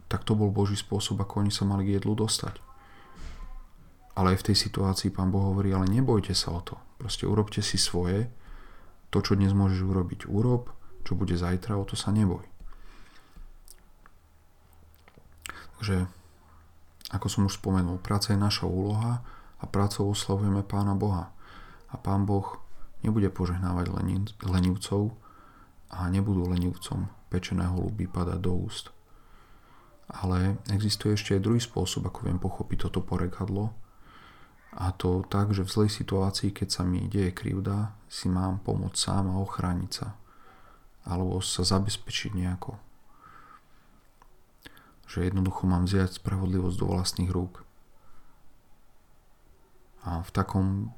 [0.08, 2.64] tak to bol Boží spôsob, ako oni sa mali k jedlu dostať.
[4.18, 6.80] Ale aj v tej situácii pán Boh hovorí, ale nebojte sa o to.
[6.98, 8.26] Proste urobte si svoje
[9.10, 10.72] to, čo dnes môžeš urobiť, urob,
[11.08, 12.44] čo bude zajtra, o to sa neboj.
[15.78, 16.10] Takže,
[17.14, 19.22] ako som už spomenul, práca je naša úloha
[19.62, 21.32] a prácou oslavujeme Pána Boha.
[21.88, 22.60] A Pán Boh
[23.06, 23.94] nebude požehnávať
[24.44, 25.16] lenivcov
[25.88, 28.92] a nebudú lenivcom pečené holuby padať do úst.
[30.08, 33.72] Ale existuje ešte aj druhý spôsob, ako viem pochopiť toto porekadlo.
[34.78, 38.94] A to tak, že v zlej situácii, keď sa mi deje krivda, si mám pomôcť
[38.94, 40.14] sám a ochrániť sa.
[41.10, 42.78] Alebo sa zabezpečiť nejako.
[45.10, 47.66] Že jednoducho mám vziať spravodlivosť do vlastných rúk.
[50.06, 50.94] A v takom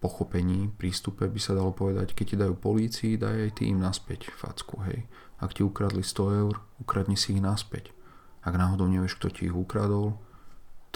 [0.00, 4.32] pochopení, prístupe by sa dalo povedať, keď ti dajú polícii, daj aj ty im naspäť
[4.32, 5.04] facku, hej.
[5.36, 7.92] Ak ti ukradli 100 eur, ukradni si ich naspäť.
[8.40, 10.16] Ak náhodou nevieš, kto ti ich ukradol,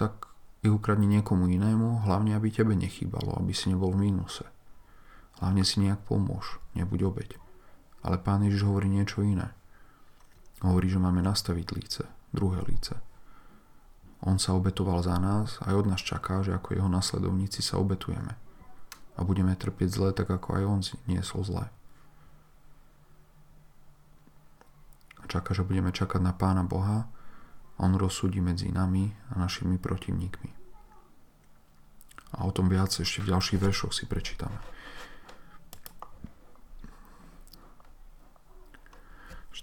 [0.01, 0.34] tak
[0.65, 4.49] ich ukradni niekomu inému, hlavne aby tebe nechýbalo, aby si nebol v mínuse.
[5.45, 7.31] Hlavne si nejak pomôž, nebuď obeď.
[8.01, 9.53] Ale pán Ježiš hovorí niečo iné.
[10.65, 12.97] Hovorí, že máme nastaviť líce, druhé líce.
[14.25, 17.77] On sa obetoval za nás a aj od nás čaká, že ako jeho nasledovníci sa
[17.77, 18.33] obetujeme
[19.15, 21.65] a budeme trpieť zle, tak ako aj on niesol zle.
[25.21, 27.09] A čaká, že budeme čakať na Pána Boha
[27.83, 30.51] On rozsúdi medzi nami a našimi protivníkmi.
[32.35, 34.75] A o tom viac ešte v ďalších veršoch si prečítame.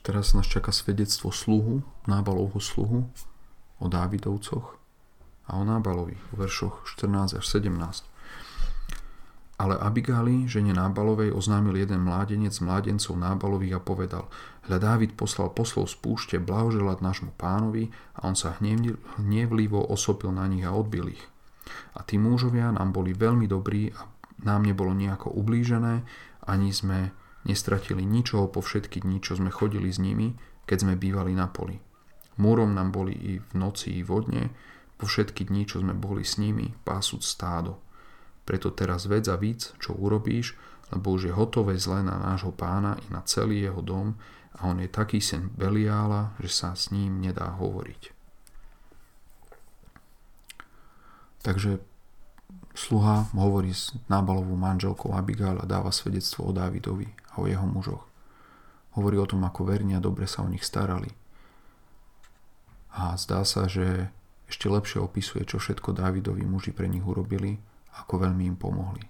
[0.01, 3.05] Teraz nás čaká svedectvo sluhu, nábalovho sluhu
[3.77, 4.73] o Dávidovcoch
[5.45, 8.10] a o Nábalovi v veršoch 14 až 17.
[9.61, 14.25] Ale Abigáli, žene Nábalovej, oznámil jeden mládenec mládencov Nábalových a povedal
[14.65, 20.49] Hľa Dávid poslal poslov z púšte blahoželať nášmu pánovi a on sa hnevlivo osopil na
[20.49, 21.21] nich a odbil ich.
[21.93, 24.09] A tí mužovia nám boli veľmi dobrí a
[24.41, 26.01] nám nebolo nejako ublížené,
[26.49, 27.13] ani sme
[27.45, 30.33] nestratili ničoho po všetky dni, čo sme chodili s nimi,
[30.65, 31.77] keď sme bývali na poli.
[32.41, 34.49] Múrom nám boli i v noci, i vodne,
[34.97, 37.77] po všetky dni, čo sme boli s nimi, pásúc stádo.
[38.45, 40.57] Preto teraz vedz a víc, čo urobíš,
[40.91, 44.19] lebo už je hotové zle na nášho pána i na celý jeho dom
[44.59, 48.11] a on je taký sen Beliála, že sa s ním nedá hovoriť.
[51.41, 51.81] Takže
[52.75, 58.05] sluha hovorí s nábalovou manželkou Abigail a dáva svedectvo o Dávidovi a o jeho mužoch.
[58.93, 61.09] Hovorí o tom, ako verne a dobre sa o nich starali.
[62.91, 64.11] A zdá sa, že
[64.51, 67.55] ešte lepšie opisuje, čo všetko Dávidovi muži pre nich urobili
[67.99, 69.03] ako veľmi im pomohli.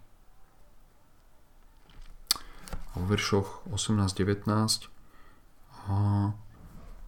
[2.92, 4.92] A v veršoch 18-19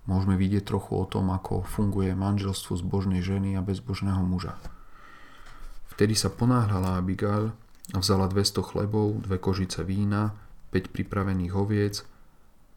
[0.08, 4.56] môžeme vidieť trochu o tom, ako funguje manželstvo zbožnej ženy a bezbožného muža.
[5.92, 7.54] Vtedy sa ponáhľala Abigail
[7.92, 10.34] a vzala 200 chlebov, dve kožice vína,
[10.72, 12.02] 5 pripravených oviec,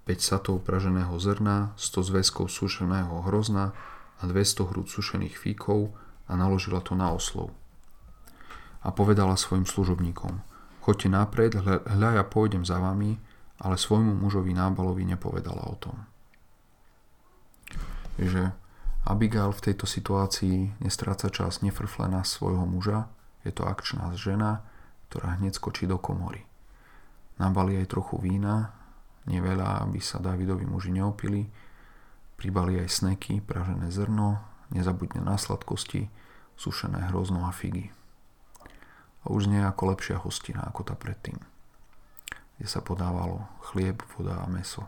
[0.04, 3.72] 5 satov praženého zrna, 100 zväzkov sušeného hrozna
[4.20, 5.94] a 200 hrúd sušených fíkov
[6.26, 7.54] a naložila to na oslov
[8.82, 10.42] a povedala svojim služobníkom,
[10.86, 11.52] choďte napred,
[11.86, 13.18] hľa ja pôjdem za vami,
[13.58, 15.96] ale svojmu mužovi Nábalovi nepovedala o tom.
[18.20, 18.52] Že
[19.06, 23.10] Abigail v tejto situácii nestráca čas nefrfle na svojho muža,
[23.46, 24.66] je to akčná žena,
[25.08, 26.42] ktorá hneď skočí do komory.
[27.38, 28.74] Nabali aj trochu vína,
[29.30, 31.46] neveľa, aby sa Davidovi muži neopili,
[32.34, 34.42] pribali aj sneky, pražené zrno,
[34.74, 36.10] nezabudne na sladkosti,
[36.58, 37.94] sušené hrozno a figy
[39.26, 41.38] už nie ako lepšia hostina ako tá predtým,
[42.56, 44.86] kde sa podávalo chlieb, voda a meso.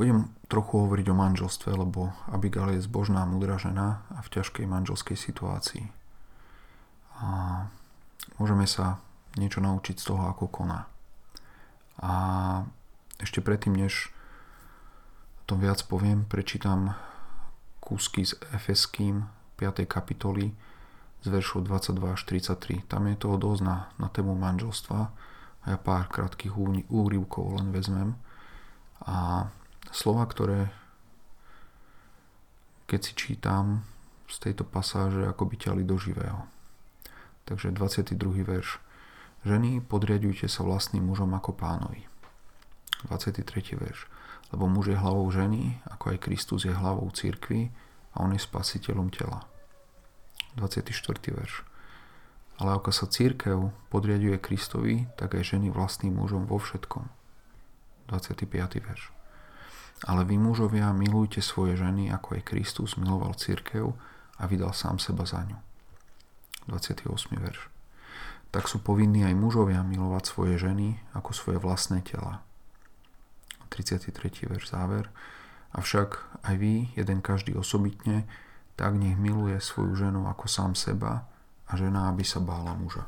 [0.00, 5.12] Budem trochu hovoriť o manželstve, lebo Abigail je zbožná, múdra žena a v ťažkej manželskej
[5.12, 5.84] situácii.
[7.20, 7.28] A
[8.40, 8.96] môžeme sa
[9.36, 10.88] niečo naučiť z toho, ako koná.
[12.00, 12.12] A
[13.20, 14.08] ešte predtým, než
[15.44, 16.96] o tom viac poviem, prečítam
[17.84, 19.28] kúsky z Efeským
[19.60, 19.84] 5.
[19.84, 20.56] kapitoly,
[21.20, 22.88] z veršov 22 až 33.
[22.88, 25.00] Tam je toho dosť na, na tému manželstva
[25.60, 26.56] a ja pár krátkých
[26.88, 28.16] úrivkov len vezmem.
[29.04, 29.48] A
[29.92, 30.72] slova, ktoré
[32.90, 33.86] keď si čítam
[34.26, 36.50] z tejto pasáže, ako by ťali do živého.
[37.46, 38.18] Takže 22.
[38.42, 38.82] verš.
[39.46, 42.10] Ženy, podriadujte sa vlastným mužom ako pánovi.
[43.06, 43.46] 23.
[43.78, 44.10] verš.
[44.50, 47.70] Lebo muž je hlavou ženy, ako aj Kristus je hlavou církvy
[48.10, 49.46] a on je spasiteľom tela.
[50.58, 50.90] 24.
[51.34, 51.62] verš.
[52.60, 57.08] Ale ako sa církev podriaduje Kristovi, tak aj ženy vlastným mužom vo všetkom.
[58.10, 58.50] 25.
[58.84, 59.14] verš.
[60.04, 63.92] Ale vy mužovia milujte svoje ženy, ako aj Kristus miloval církev
[64.40, 65.56] a vydal sám seba za ňu.
[66.68, 67.06] 28.
[67.36, 67.68] verš.
[68.50, 72.42] Tak sú povinní aj mužovia milovať svoje ženy ako svoje vlastné tela.
[73.70, 74.50] 33.
[74.50, 75.06] verš záver.
[75.70, 78.26] Avšak aj vy, jeden každý osobitne,
[78.76, 81.26] tak nech miluje svoju ženu ako sám seba
[81.68, 83.06] a žena, aby sa bála muža.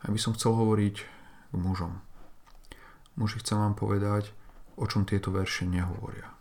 [0.00, 0.96] A by som chcel hovoriť
[1.50, 2.00] k mužom.
[3.20, 4.32] Muži, chcem vám povedať,
[4.80, 6.32] o čom tieto verše nehovoria.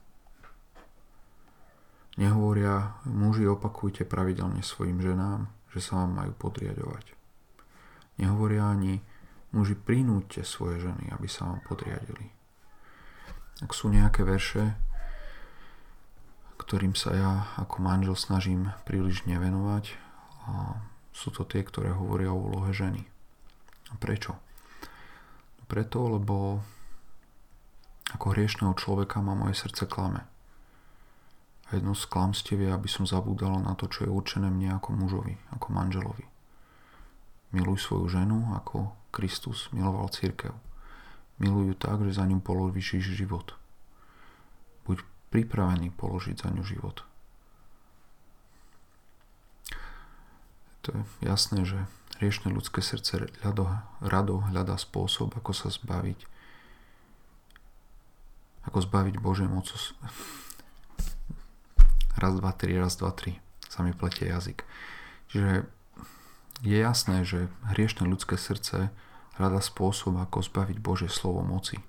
[2.19, 7.15] Nehovoria, muži opakujte pravidelne svojim ženám, že sa vám majú podriadovať.
[8.19, 8.99] Nehovoria ani,
[9.55, 12.31] muži prinúďte svoje ženy, aby sa vám podriadili.
[13.59, 14.75] Ak sú nejaké verše,
[16.59, 19.95] ktorým sa ja ako manžel snažím príliš nevenovať,
[20.49, 20.77] a
[21.15, 23.07] sú to tie, ktoré hovoria o úlohe ženy.
[23.89, 24.37] A prečo?
[25.69, 26.65] Preto, lebo
[28.09, 30.25] ako hriešného človeka ma moje srdce klame.
[31.69, 34.97] A jedno z klamstiev je, aby som zabúdal na to, čo je určené mne ako
[34.97, 36.25] mužovi, ako manželovi.
[37.53, 40.57] Miluj svoju ženu, ako Kristus miloval církev.
[41.37, 43.53] Miluj ju tak, že za ňu položíš život.
[45.29, 47.05] Pripravený položiť za ňu život.
[50.83, 51.85] To je jasné, že
[52.17, 53.69] hriešne ľudské srdce rado,
[54.01, 56.25] rado hľadá spôsob, ako sa zbaviť
[58.67, 59.73] ako zbaviť Bože mocu.
[62.19, 63.39] Raz, dva, tri, raz, dva, tri.
[63.65, 64.61] Sa mi pletie jazyk.
[65.31, 65.65] Čiže
[66.61, 68.91] je jasné, že hriešne ľudské srdce
[69.39, 71.79] hľadá spôsob, ako zbaviť Bože slovo moci.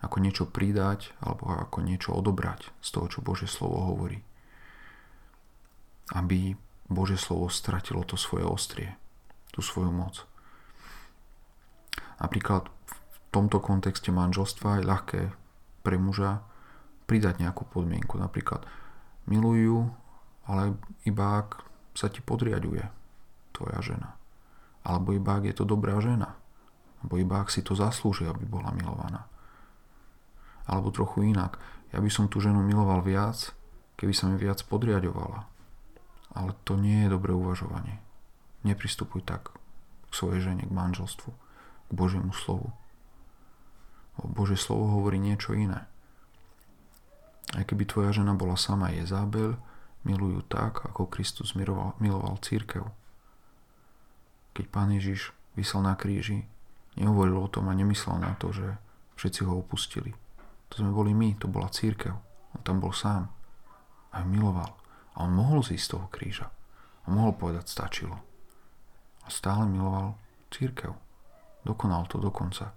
[0.00, 4.24] Ako niečo pridať, alebo ako niečo odobrať z toho, čo Bože slovo hovorí.
[6.16, 6.56] Aby
[6.90, 8.90] Bože slovo stratilo to svoje ostrie,
[9.54, 10.24] tú svoju moc.
[12.18, 15.20] Napríklad v tomto kontexte manželstva je ľahké
[15.86, 16.42] pre muža
[17.06, 18.18] pridať nejakú podmienku.
[18.18, 18.66] Napríklad
[19.30, 19.86] milujú,
[20.50, 20.74] ale
[21.06, 21.62] iba ak
[21.94, 22.82] sa ti podriaduje
[23.54, 24.18] tvoja žena.
[24.82, 26.34] Alebo iba ak je to dobrá žena.
[27.00, 29.29] Alebo iba ak si to zaslúži, aby bola milovaná.
[30.68, 31.56] Alebo trochu inak.
[31.94, 33.52] Ja by som tú ženu miloval viac,
[33.96, 35.46] keby sa mi viac podriadovala.
[36.36, 37.98] Ale to nie je dobré uvažovanie.
[38.62, 39.50] Nepristupuj tak
[40.10, 41.30] k svojej žene, k manželstvu,
[41.88, 42.70] k Božiemu slovu.
[44.20, 45.88] Bože slovo hovorí niečo iné.
[47.56, 49.56] Aj keby tvoja žena bola sama Jezábel,
[50.04, 52.86] milujú tak, ako Kristus miloval, miloval církev.
[54.54, 56.46] Keď Pán Ježiš vysel na kríži,
[56.94, 58.76] nehovoril o tom a nemyslel na to, že
[59.18, 60.14] všetci ho opustili.
[60.70, 62.14] To sme boli my, to bola církev.
[62.54, 63.26] On tam bol sám.
[64.14, 64.70] A miloval.
[65.18, 66.46] A on mohol zísť z toho kríža.
[67.04, 68.14] A mohol povedať, stačilo.
[69.26, 70.14] A stále miloval
[70.50, 70.94] církev.
[71.66, 72.70] Dokonal to dokonca.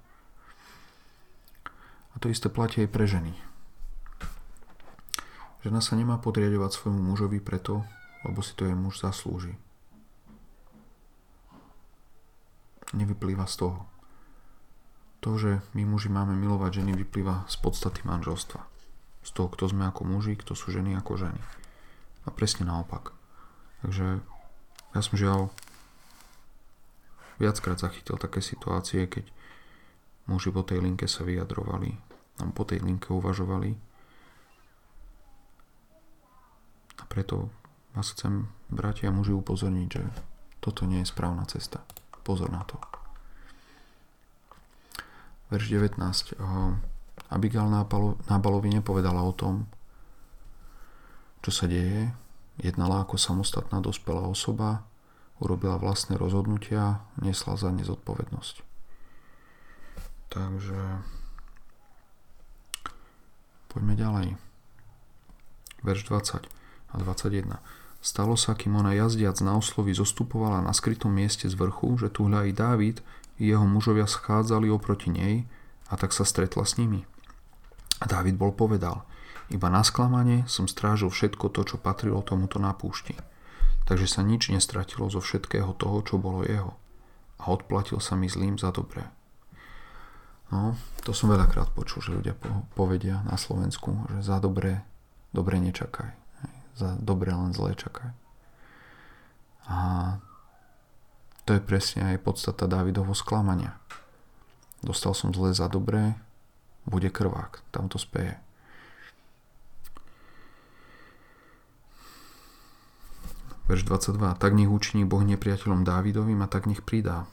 [2.13, 3.33] A to isté platí aj pre ženy.
[5.63, 7.87] Žena sa nemá podriadovať svojmu mužovi preto,
[8.27, 9.55] lebo si to jej muž zaslúži.
[12.93, 13.92] Nevyplýva z toho.
[15.23, 18.59] To, že my muži máme milovať ženy, vyplýva z podstaty manželstva.
[19.23, 21.39] Z toho, kto sme ako muži, kto sú ženy ako ženy.
[22.27, 23.15] A presne naopak.
[23.87, 24.19] Takže
[24.91, 25.47] ja som žiaľ
[27.39, 29.31] viackrát zachytil také situácie, keď
[30.27, 31.95] muži po tej linke sa vyjadrovali,
[32.43, 33.79] nám po tej linke uvažovali.
[36.99, 37.47] A preto
[37.95, 40.03] vás chcem, bratia muži, upozorniť, že
[40.59, 41.79] toto nie je správna cesta.
[42.23, 43.02] Pozor na to.
[45.53, 46.01] Verš 19.
[47.29, 47.69] Abigail
[48.25, 49.69] Nábalovi nepovedala o tom,
[51.45, 52.09] čo sa deje.
[52.57, 54.81] Jednala ako samostatná dospelá osoba,
[55.37, 58.55] urobila vlastné rozhodnutia, nesla za ne zodpovednosť.
[60.33, 60.81] Takže
[63.69, 64.27] poďme ďalej.
[65.85, 66.49] Verš 20
[66.89, 67.61] a 21.
[68.01, 72.25] Stalo sa, kým ona jazdiac na oslovy zostupovala na skrytom mieste z vrchu, že tu
[72.25, 73.05] hľa i Dávid
[73.37, 75.35] jeho mužovia schádzali oproti nej
[75.89, 77.05] a tak sa stretla s nimi.
[78.01, 79.07] A Dávid bol povedal,
[79.51, 83.15] iba na sklamanie som strážil všetko to, čo patrilo tomuto na púšti.
[83.83, 86.79] Takže sa nič nestratilo zo všetkého toho, čo bolo jeho.
[87.43, 89.03] A odplatil sa mi zlým za dobré.
[90.53, 92.37] No, to som veľakrát počul, že ľudia
[92.77, 94.85] povedia na Slovensku, že za dobré,
[95.35, 96.13] dobre nečakaj.
[96.77, 98.13] Za dobré len zlé čakaj.
[99.67, 99.77] A
[101.43, 103.75] to je presne aj podstata Dávidovho sklamania.
[104.83, 106.15] Dostal som zlé za dobré,
[106.83, 108.35] bude krvák, tam to speje.
[113.63, 114.19] Verš 22.
[114.35, 117.23] Tak nech učiní Boh nepriateľom Dávidovým a tak nech pridá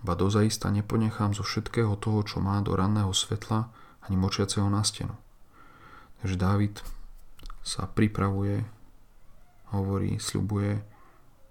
[0.00, 3.68] ba dozaista neponechám zo všetkého toho, čo má do ranného svetla
[4.08, 5.12] ani močiaceho na stenu.
[6.20, 6.74] Takže Dávid
[7.60, 8.64] sa pripravuje,
[9.76, 10.80] hovorí, sľubuje,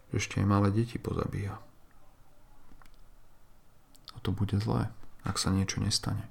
[0.09, 1.61] že ešte aj malé deti pozabíja.
[4.20, 4.91] A to bude zlé,
[5.24, 6.28] ak sa niečo nestane.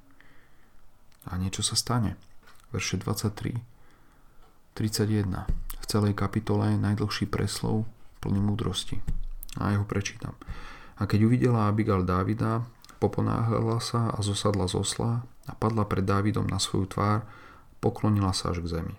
[1.24, 2.20] A niečo sa stane.
[2.68, 3.56] Verše 23,
[4.76, 5.24] 31.
[5.80, 7.88] V celej kapitole je najdlhší preslov
[8.20, 9.00] plný múdrosti.
[9.56, 10.36] A ja ho prečítam.
[11.00, 12.68] A keď uvidela Abigail Dávida,
[13.00, 17.24] poponáhľala sa a zosadla z osla a padla pred Dávidom na svoju tvár,
[17.80, 18.96] poklonila sa až k zemi.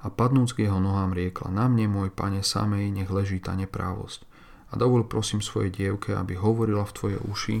[0.00, 4.24] A padnúc k jeho nohám riekla, na mne, môj pane, samej nech leží tá neprávosť.
[4.70, 7.56] A dovol prosím svojej dievke, aby hovorila v tvoje uši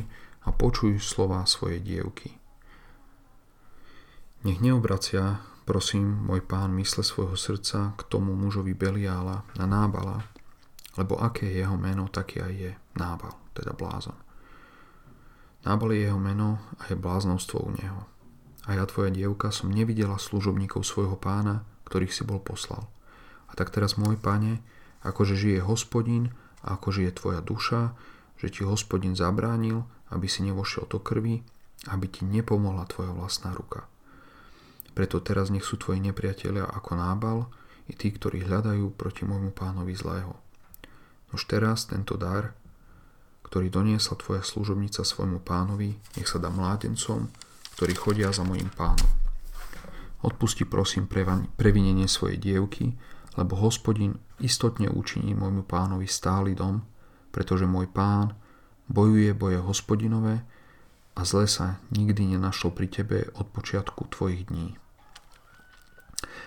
[0.46, 2.34] a počuj slova svojej dievky.
[4.46, 10.22] Nech neobracia, prosím, môj pán, mysle svojho srdca k tomu mužovi Beliála na Nábala,
[10.94, 14.14] lebo aké je jeho meno, taký aj je Nábal, teda blázon.
[15.66, 18.06] Nábal je jeho meno a je bláznovstvo u neho.
[18.66, 22.86] A ja, tvoja dievka, som nevidela služobníkov svojho pána, ktorých si bol poslal.
[23.50, 24.62] A tak teraz, môj pane,
[25.02, 26.34] akože žije hospodin
[26.66, 27.94] a ako žije tvoja duša,
[28.36, 31.40] že ti hospodin zabránil, aby si nevošiel do krvi,
[31.86, 33.86] aby ti nepomohla tvoja vlastná ruka.
[34.96, 37.38] Preto teraz nech sú tvoji nepriatelia ako nábal
[37.86, 40.34] i tí, ktorí hľadajú proti môjmu pánovi zlého.
[41.30, 42.56] Nož teraz tento dar,
[43.46, 47.30] ktorý doniesla tvoja služobnica svojmu pánovi, nech sa dá mládencom,
[47.78, 49.06] ktorí chodia za mojim pánom.
[50.24, 51.06] Odpusti prosím
[51.54, 52.96] previnenie svojej dievky,
[53.36, 56.84] lebo hospodin istotne učiní môjmu pánovi stály dom,
[57.30, 58.32] pretože môj pán
[58.88, 60.40] bojuje boje hospodinové
[61.16, 64.76] a zle sa nikdy nenašlo pri tebe od počiatku tvojich dní.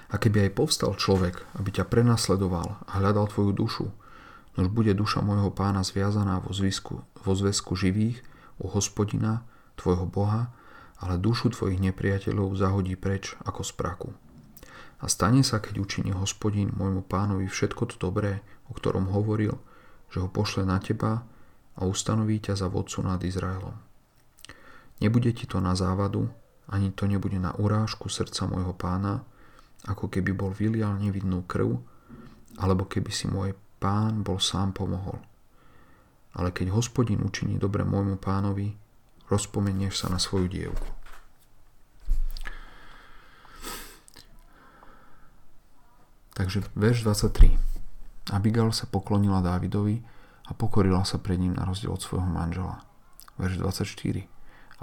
[0.09, 3.87] A keby aj povstal človek, aby ťa prenasledoval a hľadal tvoju dušu,
[4.57, 8.21] nož bude duša môjho pána zviazaná vo, zvisku, vo zväzku živých
[8.57, 9.45] u hospodina,
[9.77, 10.49] tvojho Boha,
[10.99, 14.09] ale dušu tvojich nepriateľov zahodí preč ako z praku.
[14.99, 19.55] A stane sa, keď učiní hospodin môjmu pánovi všetko to dobré, o ktorom hovoril,
[20.11, 21.23] že ho pošle na teba
[21.79, 23.75] a ustanoví ťa za vodcu nad Izraelom.
[24.99, 26.27] Nebude ti to na závadu,
[26.67, 29.23] ani to nebude na urážku srdca môjho pána,
[29.87, 31.79] ako keby bol vylial nevidnú krv,
[32.59, 35.23] alebo keby si môj pán bol sám pomohol.
[36.35, 38.75] Ale keď hospodin učiní dobre môjmu pánovi,
[39.31, 40.98] rozpomenieš sa na svoju dievku.
[46.39, 48.31] Takže verš 23.
[48.31, 49.99] Abigail sa poklonila Dávidovi
[50.47, 52.79] a pokorila sa pred ním na rozdiel od svojho manžela.
[53.35, 54.23] Verš 24.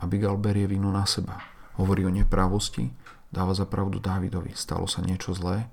[0.04, 1.40] Abigail berie vinu na seba.
[1.80, 2.92] Hovorí o neprávosti
[3.32, 4.52] dáva za pravdu Dávidovi.
[4.52, 5.64] Stalo sa niečo zlé,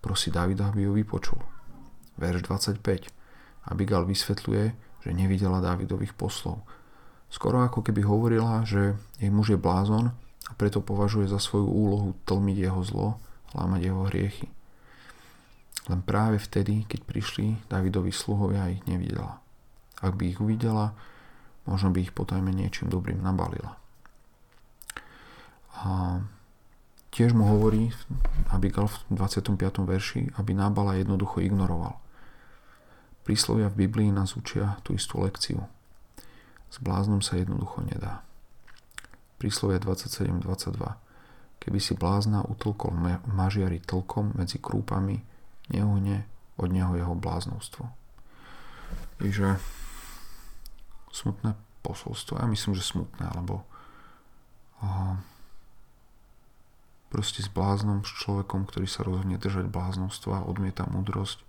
[0.00, 1.44] prosí Dávida, aby ju vypočul.
[2.16, 3.12] Verš 25.
[3.68, 4.64] Abigail vysvetľuje,
[5.04, 6.64] že nevidela Dávidových poslov.
[7.28, 10.08] Skoro ako keby hovorila, že jej muž je blázon
[10.48, 13.08] a preto považuje za svoju úlohu tlmiť jeho zlo,
[13.52, 14.48] lámať jeho hriechy.
[15.88, 19.40] Len práve vtedy, keď prišli Davidovi sluhovia, ich nevidela.
[20.04, 20.92] Ak by ich uvidela,
[21.64, 23.80] možno by ich potajme niečím dobrým nabalila.
[25.78, 26.20] A
[27.08, 27.90] Tiež mu hovorí
[28.52, 29.58] Abigail v 25.
[29.88, 31.96] verši, aby Nábala jednoducho ignoroval.
[33.26, 35.66] Príslovia v Biblii nás učia tú istú lekciu.
[36.68, 38.22] S bláznom sa jednoducho nedá.
[39.40, 40.78] Príslovia 27.22
[41.58, 42.94] Keby si blázna utlkol
[43.26, 45.18] mažiari tlkom medzi krúpami,
[45.72, 46.24] neuhne
[46.58, 47.86] od neho jeho bláznovstvo.
[49.18, 49.60] Takže
[51.12, 52.38] smutné posolstvo.
[52.38, 53.62] Ja myslím, že smutné, lebo
[54.82, 55.16] uh,
[57.08, 61.42] proste s bláznom, s človekom, ktorý sa rozhodne držať bláznostva odmieta múdrosť.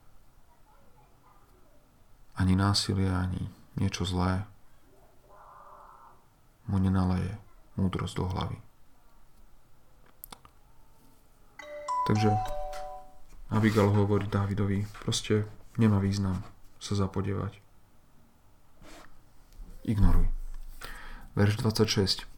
[2.39, 4.47] Ani násilie, ani niečo zlé
[6.70, 7.36] mu nenaleje
[7.76, 8.57] múdrosť do hlavy.
[12.07, 12.59] Takže
[13.49, 15.49] Abigail hovorí Dávidovi, proste
[15.81, 16.45] nemá význam
[16.77, 17.57] sa zapodievať.
[19.89, 20.29] Ignoruj.
[21.33, 22.29] Verš 26.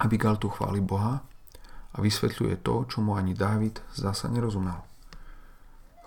[0.00, 1.20] Abigail tu chváli Boha
[1.92, 4.80] a vysvetľuje to, čo mu ani Dávid zdá sa nerozumel.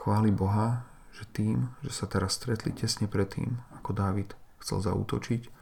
[0.02, 5.54] Chváli Boha, že tým, že sa teraz stretli tesne predtým, ako Dávid chcel zautočiť,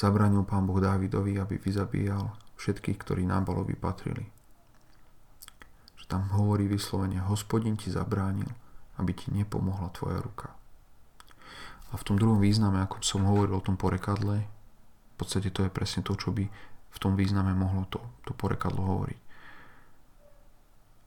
[0.00, 4.39] zabránil pán Boh Dávidovi, aby vyzabíjal všetkých, ktorí Nábalovi patrili.
[6.10, 8.50] Tam hovorí vyslovene, hospodin ti zabránil,
[8.98, 10.50] aby ti nepomohla tvoja ruka.
[11.90, 15.70] A v tom druhom význame, ako som hovoril o tom porekadle, v podstate to je
[15.70, 16.50] presne to, čo by
[16.90, 19.20] v tom význame mohlo to, to porekadlo hovoriť.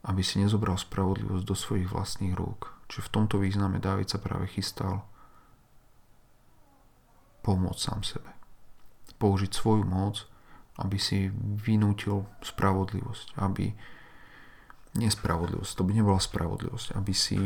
[0.08, 2.72] Aby si nezobral spravodlivosť do svojich vlastných rúk.
[2.88, 5.04] Čiže v tomto význame Dávid sa práve chystal
[7.44, 8.32] pomôcť sám sebe.
[9.20, 10.24] Použiť svoju moc,
[10.80, 11.28] aby si
[11.60, 13.76] vynútil spravodlivosť, aby
[14.94, 17.38] nespravodlivosť, to by nebola spravodlivosť, aby si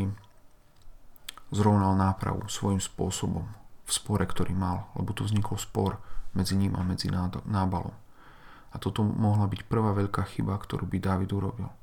[1.49, 3.45] zrovnal nápravu svojím spôsobom
[3.85, 5.97] v spore, ktorý mal, lebo tu vznikol spor
[6.37, 7.09] medzi ním a medzi
[7.49, 7.93] nábalom.
[8.69, 11.73] A toto mohla byť prvá veľká chyba, ktorú by Dávid urobil.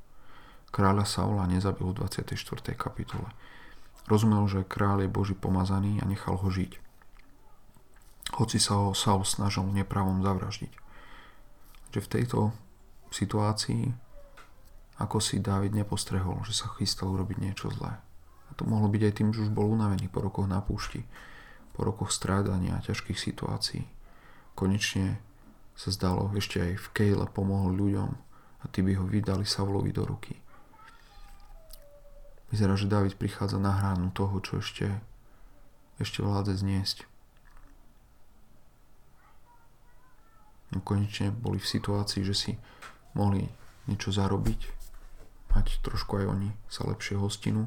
[0.70, 2.38] Kráľa Saula nezabil v 24.
[2.78, 3.26] kapitole.
[4.06, 6.78] Rozumel, že kráľ je Boží pomazaný a nechal ho žiť.
[8.38, 10.72] Hoci sa ho Saul snažil nepravom zavraždiť.
[11.90, 12.38] že v tejto
[13.10, 14.05] situácii
[14.96, 18.00] ako si Dávid nepostrehol, že sa chystal urobiť niečo zlé.
[18.48, 21.04] A to mohlo byť aj tým, že už bol unavený po rokoch na púšti,
[21.76, 23.84] po rokoch strádania a ťažkých situácií.
[24.56, 25.20] Konečne
[25.76, 28.10] sa zdalo, ešte aj v Kejle pomohol ľuďom
[28.64, 30.40] a tí by ho vydali Savlovi do ruky.
[32.48, 34.88] Vyzerá, že David prichádza na hranu toho, čo ešte,
[36.00, 37.04] ešte vládze zniesť.
[40.72, 42.52] No konečne boli v situácii, že si
[43.12, 43.44] mohli
[43.86, 44.75] niečo zarobiť,
[45.56, 47.64] mať trošku aj oni sa lepšie hostinu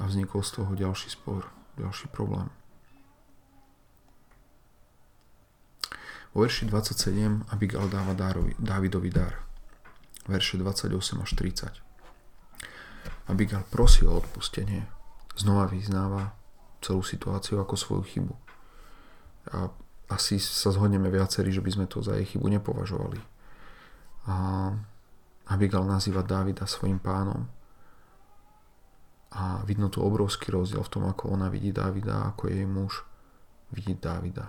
[0.00, 2.48] a vznikol z toho ďalší spor, ďalší problém.
[6.32, 9.44] Vo verši 27 Abigail dáva Dárovi, Dávidovi dar.
[10.24, 11.68] Verše 28 až 30.
[13.28, 14.88] Abigail prosí o odpustenie.
[15.36, 16.32] Znova vyznáva
[16.80, 18.34] celú situáciu ako svoju chybu.
[19.52, 19.68] A
[20.08, 23.20] asi sa zhodneme viacerí, že by sme to za jej chybu nepovažovali.
[24.24, 24.34] A
[25.52, 27.44] Abigail nazýva Dávida svojim pánom.
[29.36, 33.04] A vidno tu obrovský rozdiel v tom, ako ona vidí Dávida, ako jej muž
[33.68, 34.48] vidí Dávida.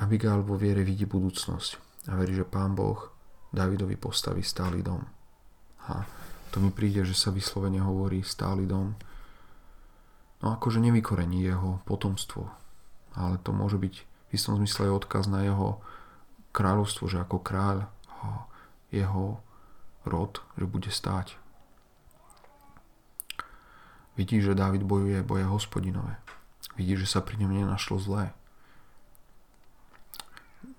[0.00, 3.12] Abigail vo viere vidí budúcnosť a verí, že Pán Boh
[3.52, 5.00] Davidovi postaví stály dom.
[5.88, 6.04] A
[6.52, 8.96] to mi príde, že sa vyslovene hovorí stály dom.
[10.44, 12.48] No akože nevykorení jeho potomstvo,
[13.16, 15.80] ale to môže byť v istom zmysle aj odkaz na jeho
[16.52, 17.88] kráľovstvo, že ako kráľ
[18.90, 19.40] jeho
[20.06, 21.34] rod, že bude stáť.
[24.16, 26.16] Vidí, že Dávid bojuje boje hospodinové.
[26.78, 28.32] Vidí, že sa pri ňom nenašlo zlé.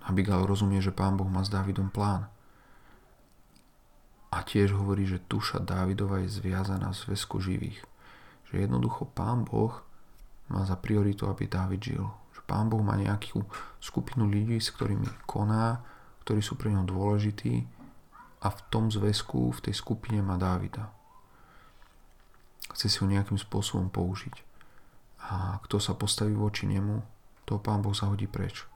[0.08, 2.32] Abigail rozumie, že pán Boh má s Dávidom plán.
[4.34, 7.84] A tiež hovorí, že tuša Dávidova je zviazaná v zväzku živých.
[8.50, 9.86] Že jednoducho pán Boh
[10.48, 12.08] má za prioritu, aby Dávid žil.
[12.34, 13.46] Že pán Boh má nejakú
[13.78, 15.84] skupinu ľudí, s ktorými koná,
[16.26, 17.77] ktorí sú pre ňom dôležití
[18.42, 20.94] a v tom zväzku, v tej skupine má Dávida.
[22.74, 24.46] Chce si ho nejakým spôsobom použiť.
[25.28, 27.02] A kto sa postaví voči nemu,
[27.50, 28.68] to pán Boh zahodí preč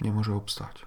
[0.00, 0.84] nemôže obstať.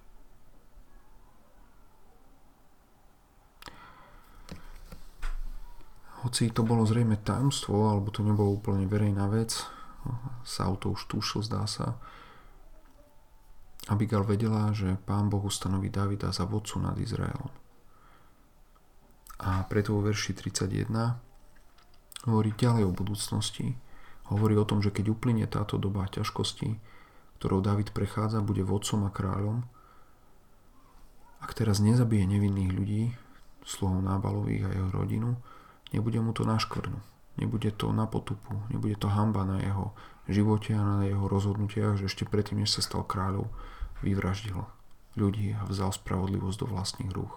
[6.20, 9.56] Hoci to bolo zrejme tajomstvo, alebo to nebolo úplne verejná vec,
[10.44, 11.96] Saul to už tušil, zdá sa,
[13.90, 17.50] Abigail vedela, že pán Boh ustanoví Davida za vodcu nad Izraelom.
[19.40, 20.94] A preto vo verši 31
[22.30, 23.74] hovorí ďalej o budúcnosti.
[24.30, 26.78] Hovorí o tom, že keď uplynie táto doba ťažkosti,
[27.42, 29.66] ktorou David prechádza, bude vodcom a kráľom.
[31.40, 33.04] Ak teraz nezabije nevinných ľudí,
[33.64, 35.40] sluhov Nábalových a jeho rodinu,
[35.96, 37.00] nebude mu to na škvrnu,
[37.40, 39.96] nebude to na potupu, nebude to hamba na jeho
[40.30, 43.50] živote a na jeho rozhodnutiach, že ešte predtým, než sa stal kráľom,
[44.06, 44.62] vyvraždil
[45.18, 47.34] ľudí a vzal spravodlivosť do vlastných rúk.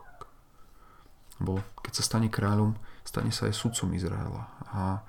[1.43, 4.47] Bo keď sa stane kráľom, stane sa aj sudcom Izraela.
[4.71, 5.03] A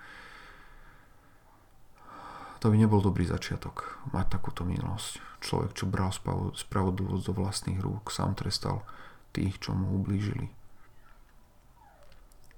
[2.58, 5.20] to by nebol dobrý začiatok, mať takúto minulosť.
[5.44, 6.16] Človek, čo bral
[6.56, 8.88] spravodlivosť do vlastných rúk, sám trestal
[9.36, 10.48] tých, čo mu ublížili.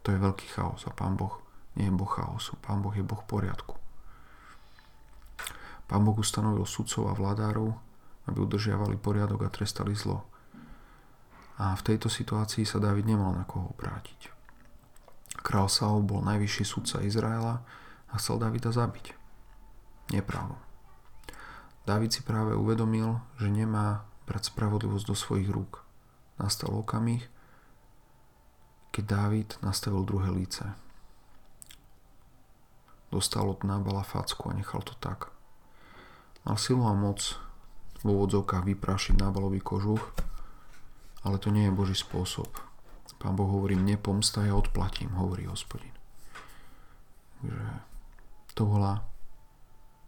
[0.05, 1.41] To je veľký chaos a Pán Boh
[1.76, 3.76] nie je Boh chaosu, Pán Boh je Boh poriadku.
[5.86, 7.70] Pán Boh ustanovil sudcov a vládárov,
[8.26, 10.26] aby udržiavali poriadok a trestali zlo.
[11.62, 14.34] A v tejto situácii sa Dávid nemal na koho obrátiť.
[15.46, 17.62] Král Saul bol najvyšší sudca Izraela
[18.10, 19.14] a chcel Davida zabiť
[20.10, 20.58] neprávom.
[21.86, 25.86] Dávid si práve uvedomil, že nemá brať spravodlivosť do svojich rúk.
[26.42, 27.22] Nastal okamih,
[28.90, 30.66] keď Dávid nastavil druhé líce.
[33.14, 35.35] Dostal od Nábala facku a nechal to tak.
[36.46, 37.41] Mal silu a moc
[38.06, 40.14] v úvodzovkách vyprášiť Nábalový kožuch,
[41.26, 42.48] ale to nie je Boží spôsob.
[43.18, 45.89] Pán Boh hovorí, mne pomsta, ja odplatím, hovorí hospodin.
[47.41, 47.66] Takže
[48.54, 49.02] to bola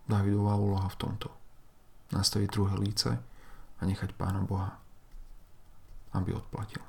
[0.06, 1.34] Davidová úloha v tomto.
[2.14, 3.10] Nastaviť druhé líce
[3.78, 4.78] a nechať Pána Boha,
[6.14, 6.86] aby odplatil.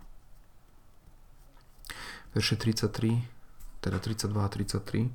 [2.37, 5.09] Verše 33, teda 32 a 33.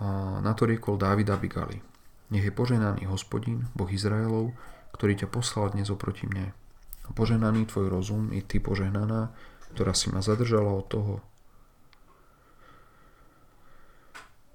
[0.00, 1.91] A na to riekol Dávid Abigali.
[2.32, 4.56] Nech je poženaný hospodin, Boh Izraelov,
[4.96, 6.56] ktorý ťa poslal dnes oproti mne.
[7.12, 9.36] Poženaný tvoj rozum i ty požehnaná,
[9.76, 11.14] ktorá si ma zadržala od toho,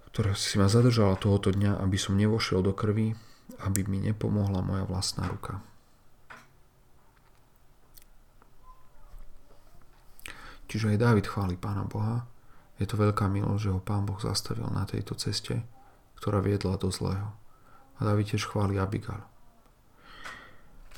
[0.10, 3.14] ktorá si ma zadržala tohoto dňa, aby som nevošiel do krvi,
[3.62, 5.62] aby mi nepomohla moja vlastná ruka.
[10.66, 12.26] Čiže aj Dávid chváli Pána Boha.
[12.82, 15.62] Je to veľká milosť, že ho Pán Boh zastavil na tejto ceste,
[16.18, 17.38] ktorá viedla do zlého.
[17.98, 19.22] A Dávid tiež chváli Abigail.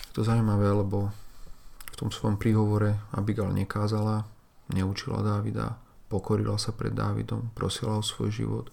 [0.09, 1.13] Je to zaujímavé, lebo
[1.91, 4.27] v tom svojom príhovore Abigail nekázala,
[4.73, 5.79] neučila Dávida,
[6.11, 8.65] pokorila sa pred Dávidom, prosila o svoj život,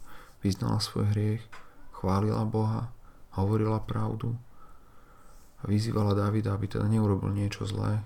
[0.43, 1.43] vyznala svoj hriech,
[1.93, 2.91] chválila Boha,
[3.37, 4.35] hovorila pravdu
[5.61, 8.01] a vyzývala Dávida, aby teda neurobil niečo zlé,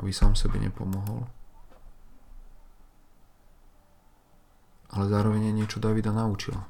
[0.00, 1.28] aby sám sebe nepomohol.
[4.92, 6.68] Ale zároveň niečo Davida naučila,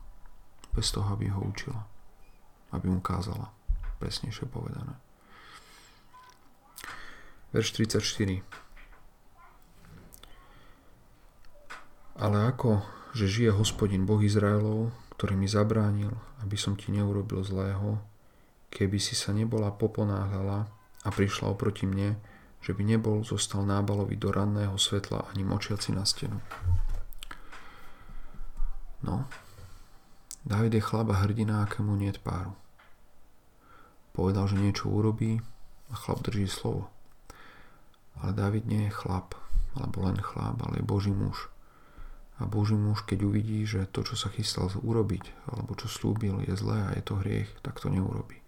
[0.74, 1.90] bez toho, aby ho učila,
[2.72, 3.52] aby mu kázala,
[4.00, 4.96] presnejšie povedané.
[7.52, 8.40] Verš 34.
[12.16, 12.80] Ale ako,
[13.12, 18.00] že žije hospodin Boh Izraelov, ktorý mi zabránil, aby som ti neurobil zlého,
[18.72, 20.64] keby si sa nebola poponáhľala
[21.04, 22.16] a prišla oproti mne,
[22.62, 26.40] že by nebol zostal nábalovi do ranného svetla ani močiaci na stenu.
[29.02, 29.26] No,
[30.46, 32.54] David je chlap a hrdina, akému nie páru.
[34.12, 35.40] Povedal, že niečo urobí
[35.88, 36.92] a chlap drží slovo.
[38.20, 39.32] Ale David nie je chlap,
[39.72, 41.48] alebo len chlap, ale je Boží muž.
[42.40, 46.52] A Boží muž, keď uvidí, že to, čo sa chystal urobiť, alebo čo slúbil, je
[46.56, 48.42] zlé a je to hriech, tak to neurobí.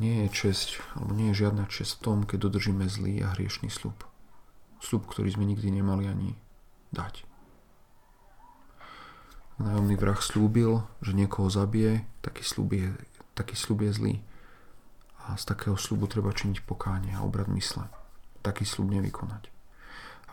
[0.00, 3.68] Nie je česť, alebo nie je žiadna česť v tom, keď dodržíme zlý a hriešný
[3.68, 4.06] slub.
[4.80, 6.32] Slub, ktorý sme nikdy nemali ani
[6.94, 7.31] dať.
[9.62, 12.90] Nájomný vrah slúbil, že niekoho zabije, taký slub je,
[13.38, 14.14] taký slub je zlý
[15.22, 17.86] a z takého slubu treba činiť pokánie a obrad mysle.
[18.42, 19.46] Taký slub nevykonať.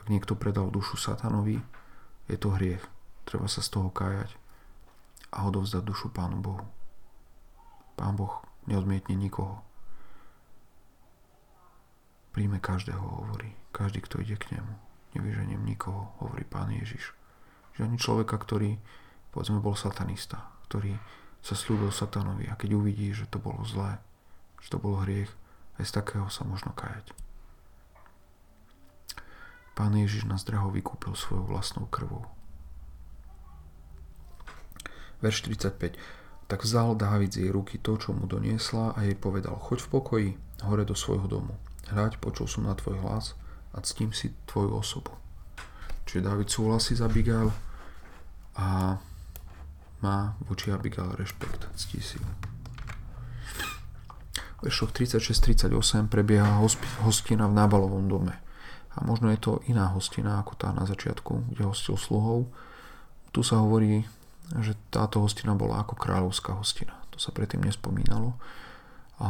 [0.02, 1.62] Ak niekto predal dušu satanovi,
[2.26, 2.82] je to hriech.
[3.30, 4.34] Treba sa z toho kájať
[5.30, 6.66] a odovzdať dušu Pánu Bohu.
[7.94, 9.62] Pán Boh neodmietne nikoho.
[12.34, 13.54] Príjme každého, hovorí.
[13.70, 14.74] Každý, kto ide k nemu.
[15.14, 17.14] Nevyženiem nikoho, hovorí Pán Ježiš.
[17.78, 18.82] Že ani človeka, ktorý,
[19.32, 20.98] povedzme, bol satanista, ktorý
[21.40, 24.02] sa slúbil satanovi a keď uvidí, že to bolo zlé,
[24.60, 25.32] že to bol hriech,
[25.80, 27.16] aj z takého sa možno kajať.
[29.80, 32.28] Pán Ježiš nás draho vykúpil svojou vlastnou krvou.
[35.24, 35.96] Verš 45.
[36.52, 39.92] Tak vzal Dávid z jej ruky to, čo mu doniesla a jej povedal, choď v
[39.92, 40.30] pokoji
[40.68, 41.56] hore do svojho domu.
[41.88, 43.40] Hľaď, počul som na tvoj hlas
[43.72, 45.16] a ctím si tvoju osobu.
[46.04, 47.54] Čiže Dávid súhlasí s Abigail
[48.60, 49.00] a
[50.00, 52.28] má voči Abigail rešpekt, ctí si ju
[54.60, 56.60] veršoch 36-38 prebieha
[57.04, 58.36] hostina v nábalovom dome.
[58.96, 62.52] A možno je to iná hostina ako tá na začiatku, kde hostil sluhov.
[63.32, 64.04] Tu sa hovorí,
[64.60, 66.98] že táto hostina bola ako kráľovská hostina.
[67.16, 68.36] To sa predtým nespomínalo.
[69.20, 69.30] A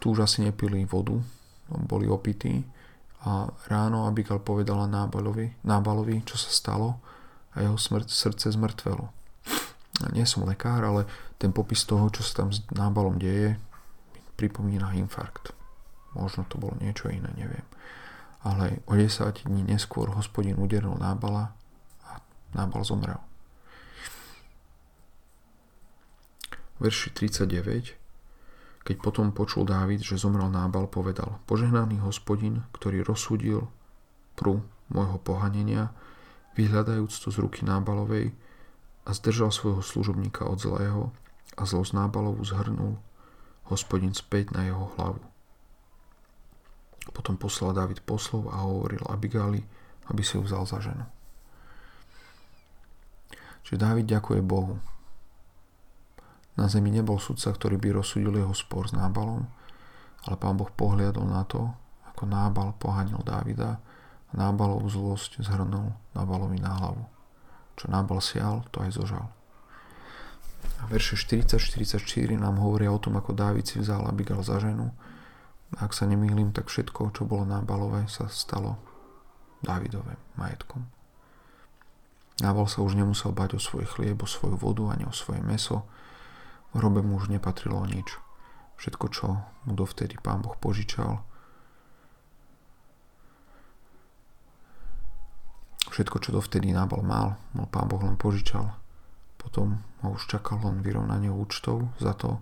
[0.00, 1.18] tu už asi nepili vodu,
[1.68, 2.64] boli opití.
[3.28, 6.98] A ráno Abigail povedala Nábalovi, Nábalovi, čo sa stalo
[7.52, 9.21] a jeho smrt, srdce zmrtvelo.
[10.16, 11.04] Nie som lekár, ale
[11.36, 13.60] ten popis toho, čo sa tam s Nábalom deje,
[14.40, 15.52] pripomína infarkt.
[16.16, 17.64] Možno to bolo niečo iné, neviem.
[18.42, 21.52] Ale o 10 dní neskôr hospodin uderil Nábala
[22.08, 22.18] a
[22.56, 23.20] Nábal zomrel.
[26.82, 27.94] Verši 39
[28.82, 33.70] Keď potom počul Dávid, že zomrel Nábal, povedal Požehnaný hospodin, ktorý rozsudil
[34.34, 35.94] prú môjho pohanenia,
[36.58, 38.34] vyhľadajúc to z ruky Nábalovej
[39.02, 41.10] a zdržal svojho služobníka od zlého
[41.58, 42.98] a zlosť Nábalovu zhrnul
[43.66, 45.22] hospodin späť na jeho hlavu.
[47.10, 49.58] Potom poslal David poslov a hovoril Abigali,
[50.06, 51.02] aby si ju vzal za ženu.
[53.66, 54.78] Čiže Dávid ďakuje Bohu.
[56.54, 59.48] Na zemi nebol sudca, ktorý by rozsudil jeho spor s Nábalom,
[60.28, 61.72] ale pán Boh pohliadol na to,
[62.12, 63.80] ako Nábal pohanil Dávida
[64.30, 67.02] a Nábalov zlosť zhrnul Nábalovi na hlavu.
[67.76, 69.26] Čo Nábal sial, to aj zožal.
[70.82, 71.98] A verše 40-44
[72.38, 74.90] nám hovoria o tom, ako Dávid si vzal Abigail za ženu.
[75.78, 78.76] A ak sa nemýlim, tak všetko, čo bolo Nábalové, sa stalo
[79.62, 80.84] Dávidovým majetkom.
[82.42, 85.86] Nábal sa už nemusel bať o svoj chlieb, o svoju vodu, ani o svoje meso.
[86.74, 88.18] V hrobe mu už nepatrilo nič.
[88.82, 89.26] Všetko, čo
[89.68, 91.22] mu dovtedy pán Boh požičal,
[95.92, 98.82] všetko, čo dovtedy Nábal mal, mu pán Boh len požičal
[99.42, 102.38] potom ho už čakal len vyrovnanie účtov za to,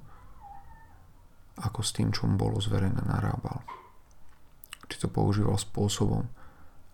[1.56, 3.64] ako s tým, čo mu bolo zverené, narábal.
[4.84, 6.28] Či to používal spôsobom,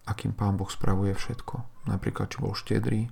[0.07, 1.87] akým pán Boh spravuje všetko.
[1.91, 3.11] Napríklad, či bol štedrý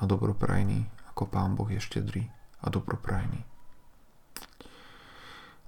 [0.00, 2.24] a dobroprajný, ako pán Boh je štedrý
[2.64, 3.44] a dobroprajný.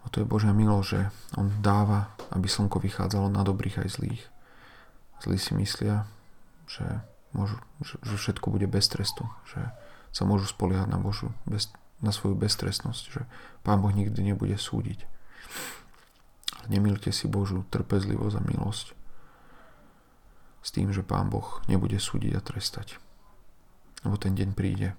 [0.03, 4.23] A to je Božia milo, že On dáva, aby slnko vychádzalo na dobrých aj zlých.
[5.21, 6.07] Zlí si myslia,
[6.67, 6.87] že,
[7.33, 9.71] môžu, že, že všetko bude bez trestu, že
[10.11, 13.21] sa môžu spoliehať na Božu bez, na svoju beztrestnosť, že
[13.65, 15.05] Pán Boh nikdy nebude súdiť.
[16.67, 18.87] Nemilte si Božú trpezlivosť a milosť
[20.67, 22.99] s tým, že Pán Boh nebude súdiť a trestať.
[24.03, 24.99] Lebo ten deň príde.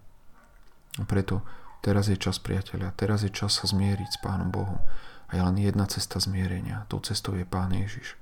[0.95, 1.43] A preto
[1.83, 4.79] teraz je čas, priateľia, teraz je čas sa zmieriť s Pánom Bohom.
[5.27, 6.87] A je len jedna cesta zmierenia.
[6.87, 8.15] Tou cestou je Pán Ježiš.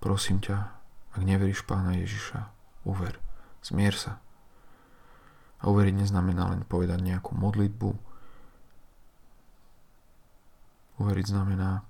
[0.00, 0.79] Prosím ťa,
[1.14, 2.50] ak neveríš Pána Ježiša,
[2.86, 3.18] uver,
[3.62, 4.22] zmier sa,
[5.60, 7.90] a uveriť neznamená len povedať nejakú modlitbu.
[11.00, 11.84] Uveriť znamená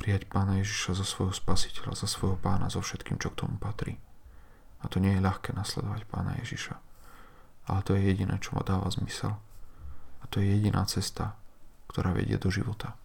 [0.00, 4.00] prijať Pána Ježiša za svojho spasiteľa, za svojho pána, so všetkým, čo k tomu patrí.
[4.80, 6.76] A to nie je ľahké nasledovať Pána Ježiša.
[7.66, 9.36] Ale to je jediné, čo ma dáva zmysel.
[10.22, 11.36] A to je jediná cesta,
[11.90, 12.96] ktorá vedie do života.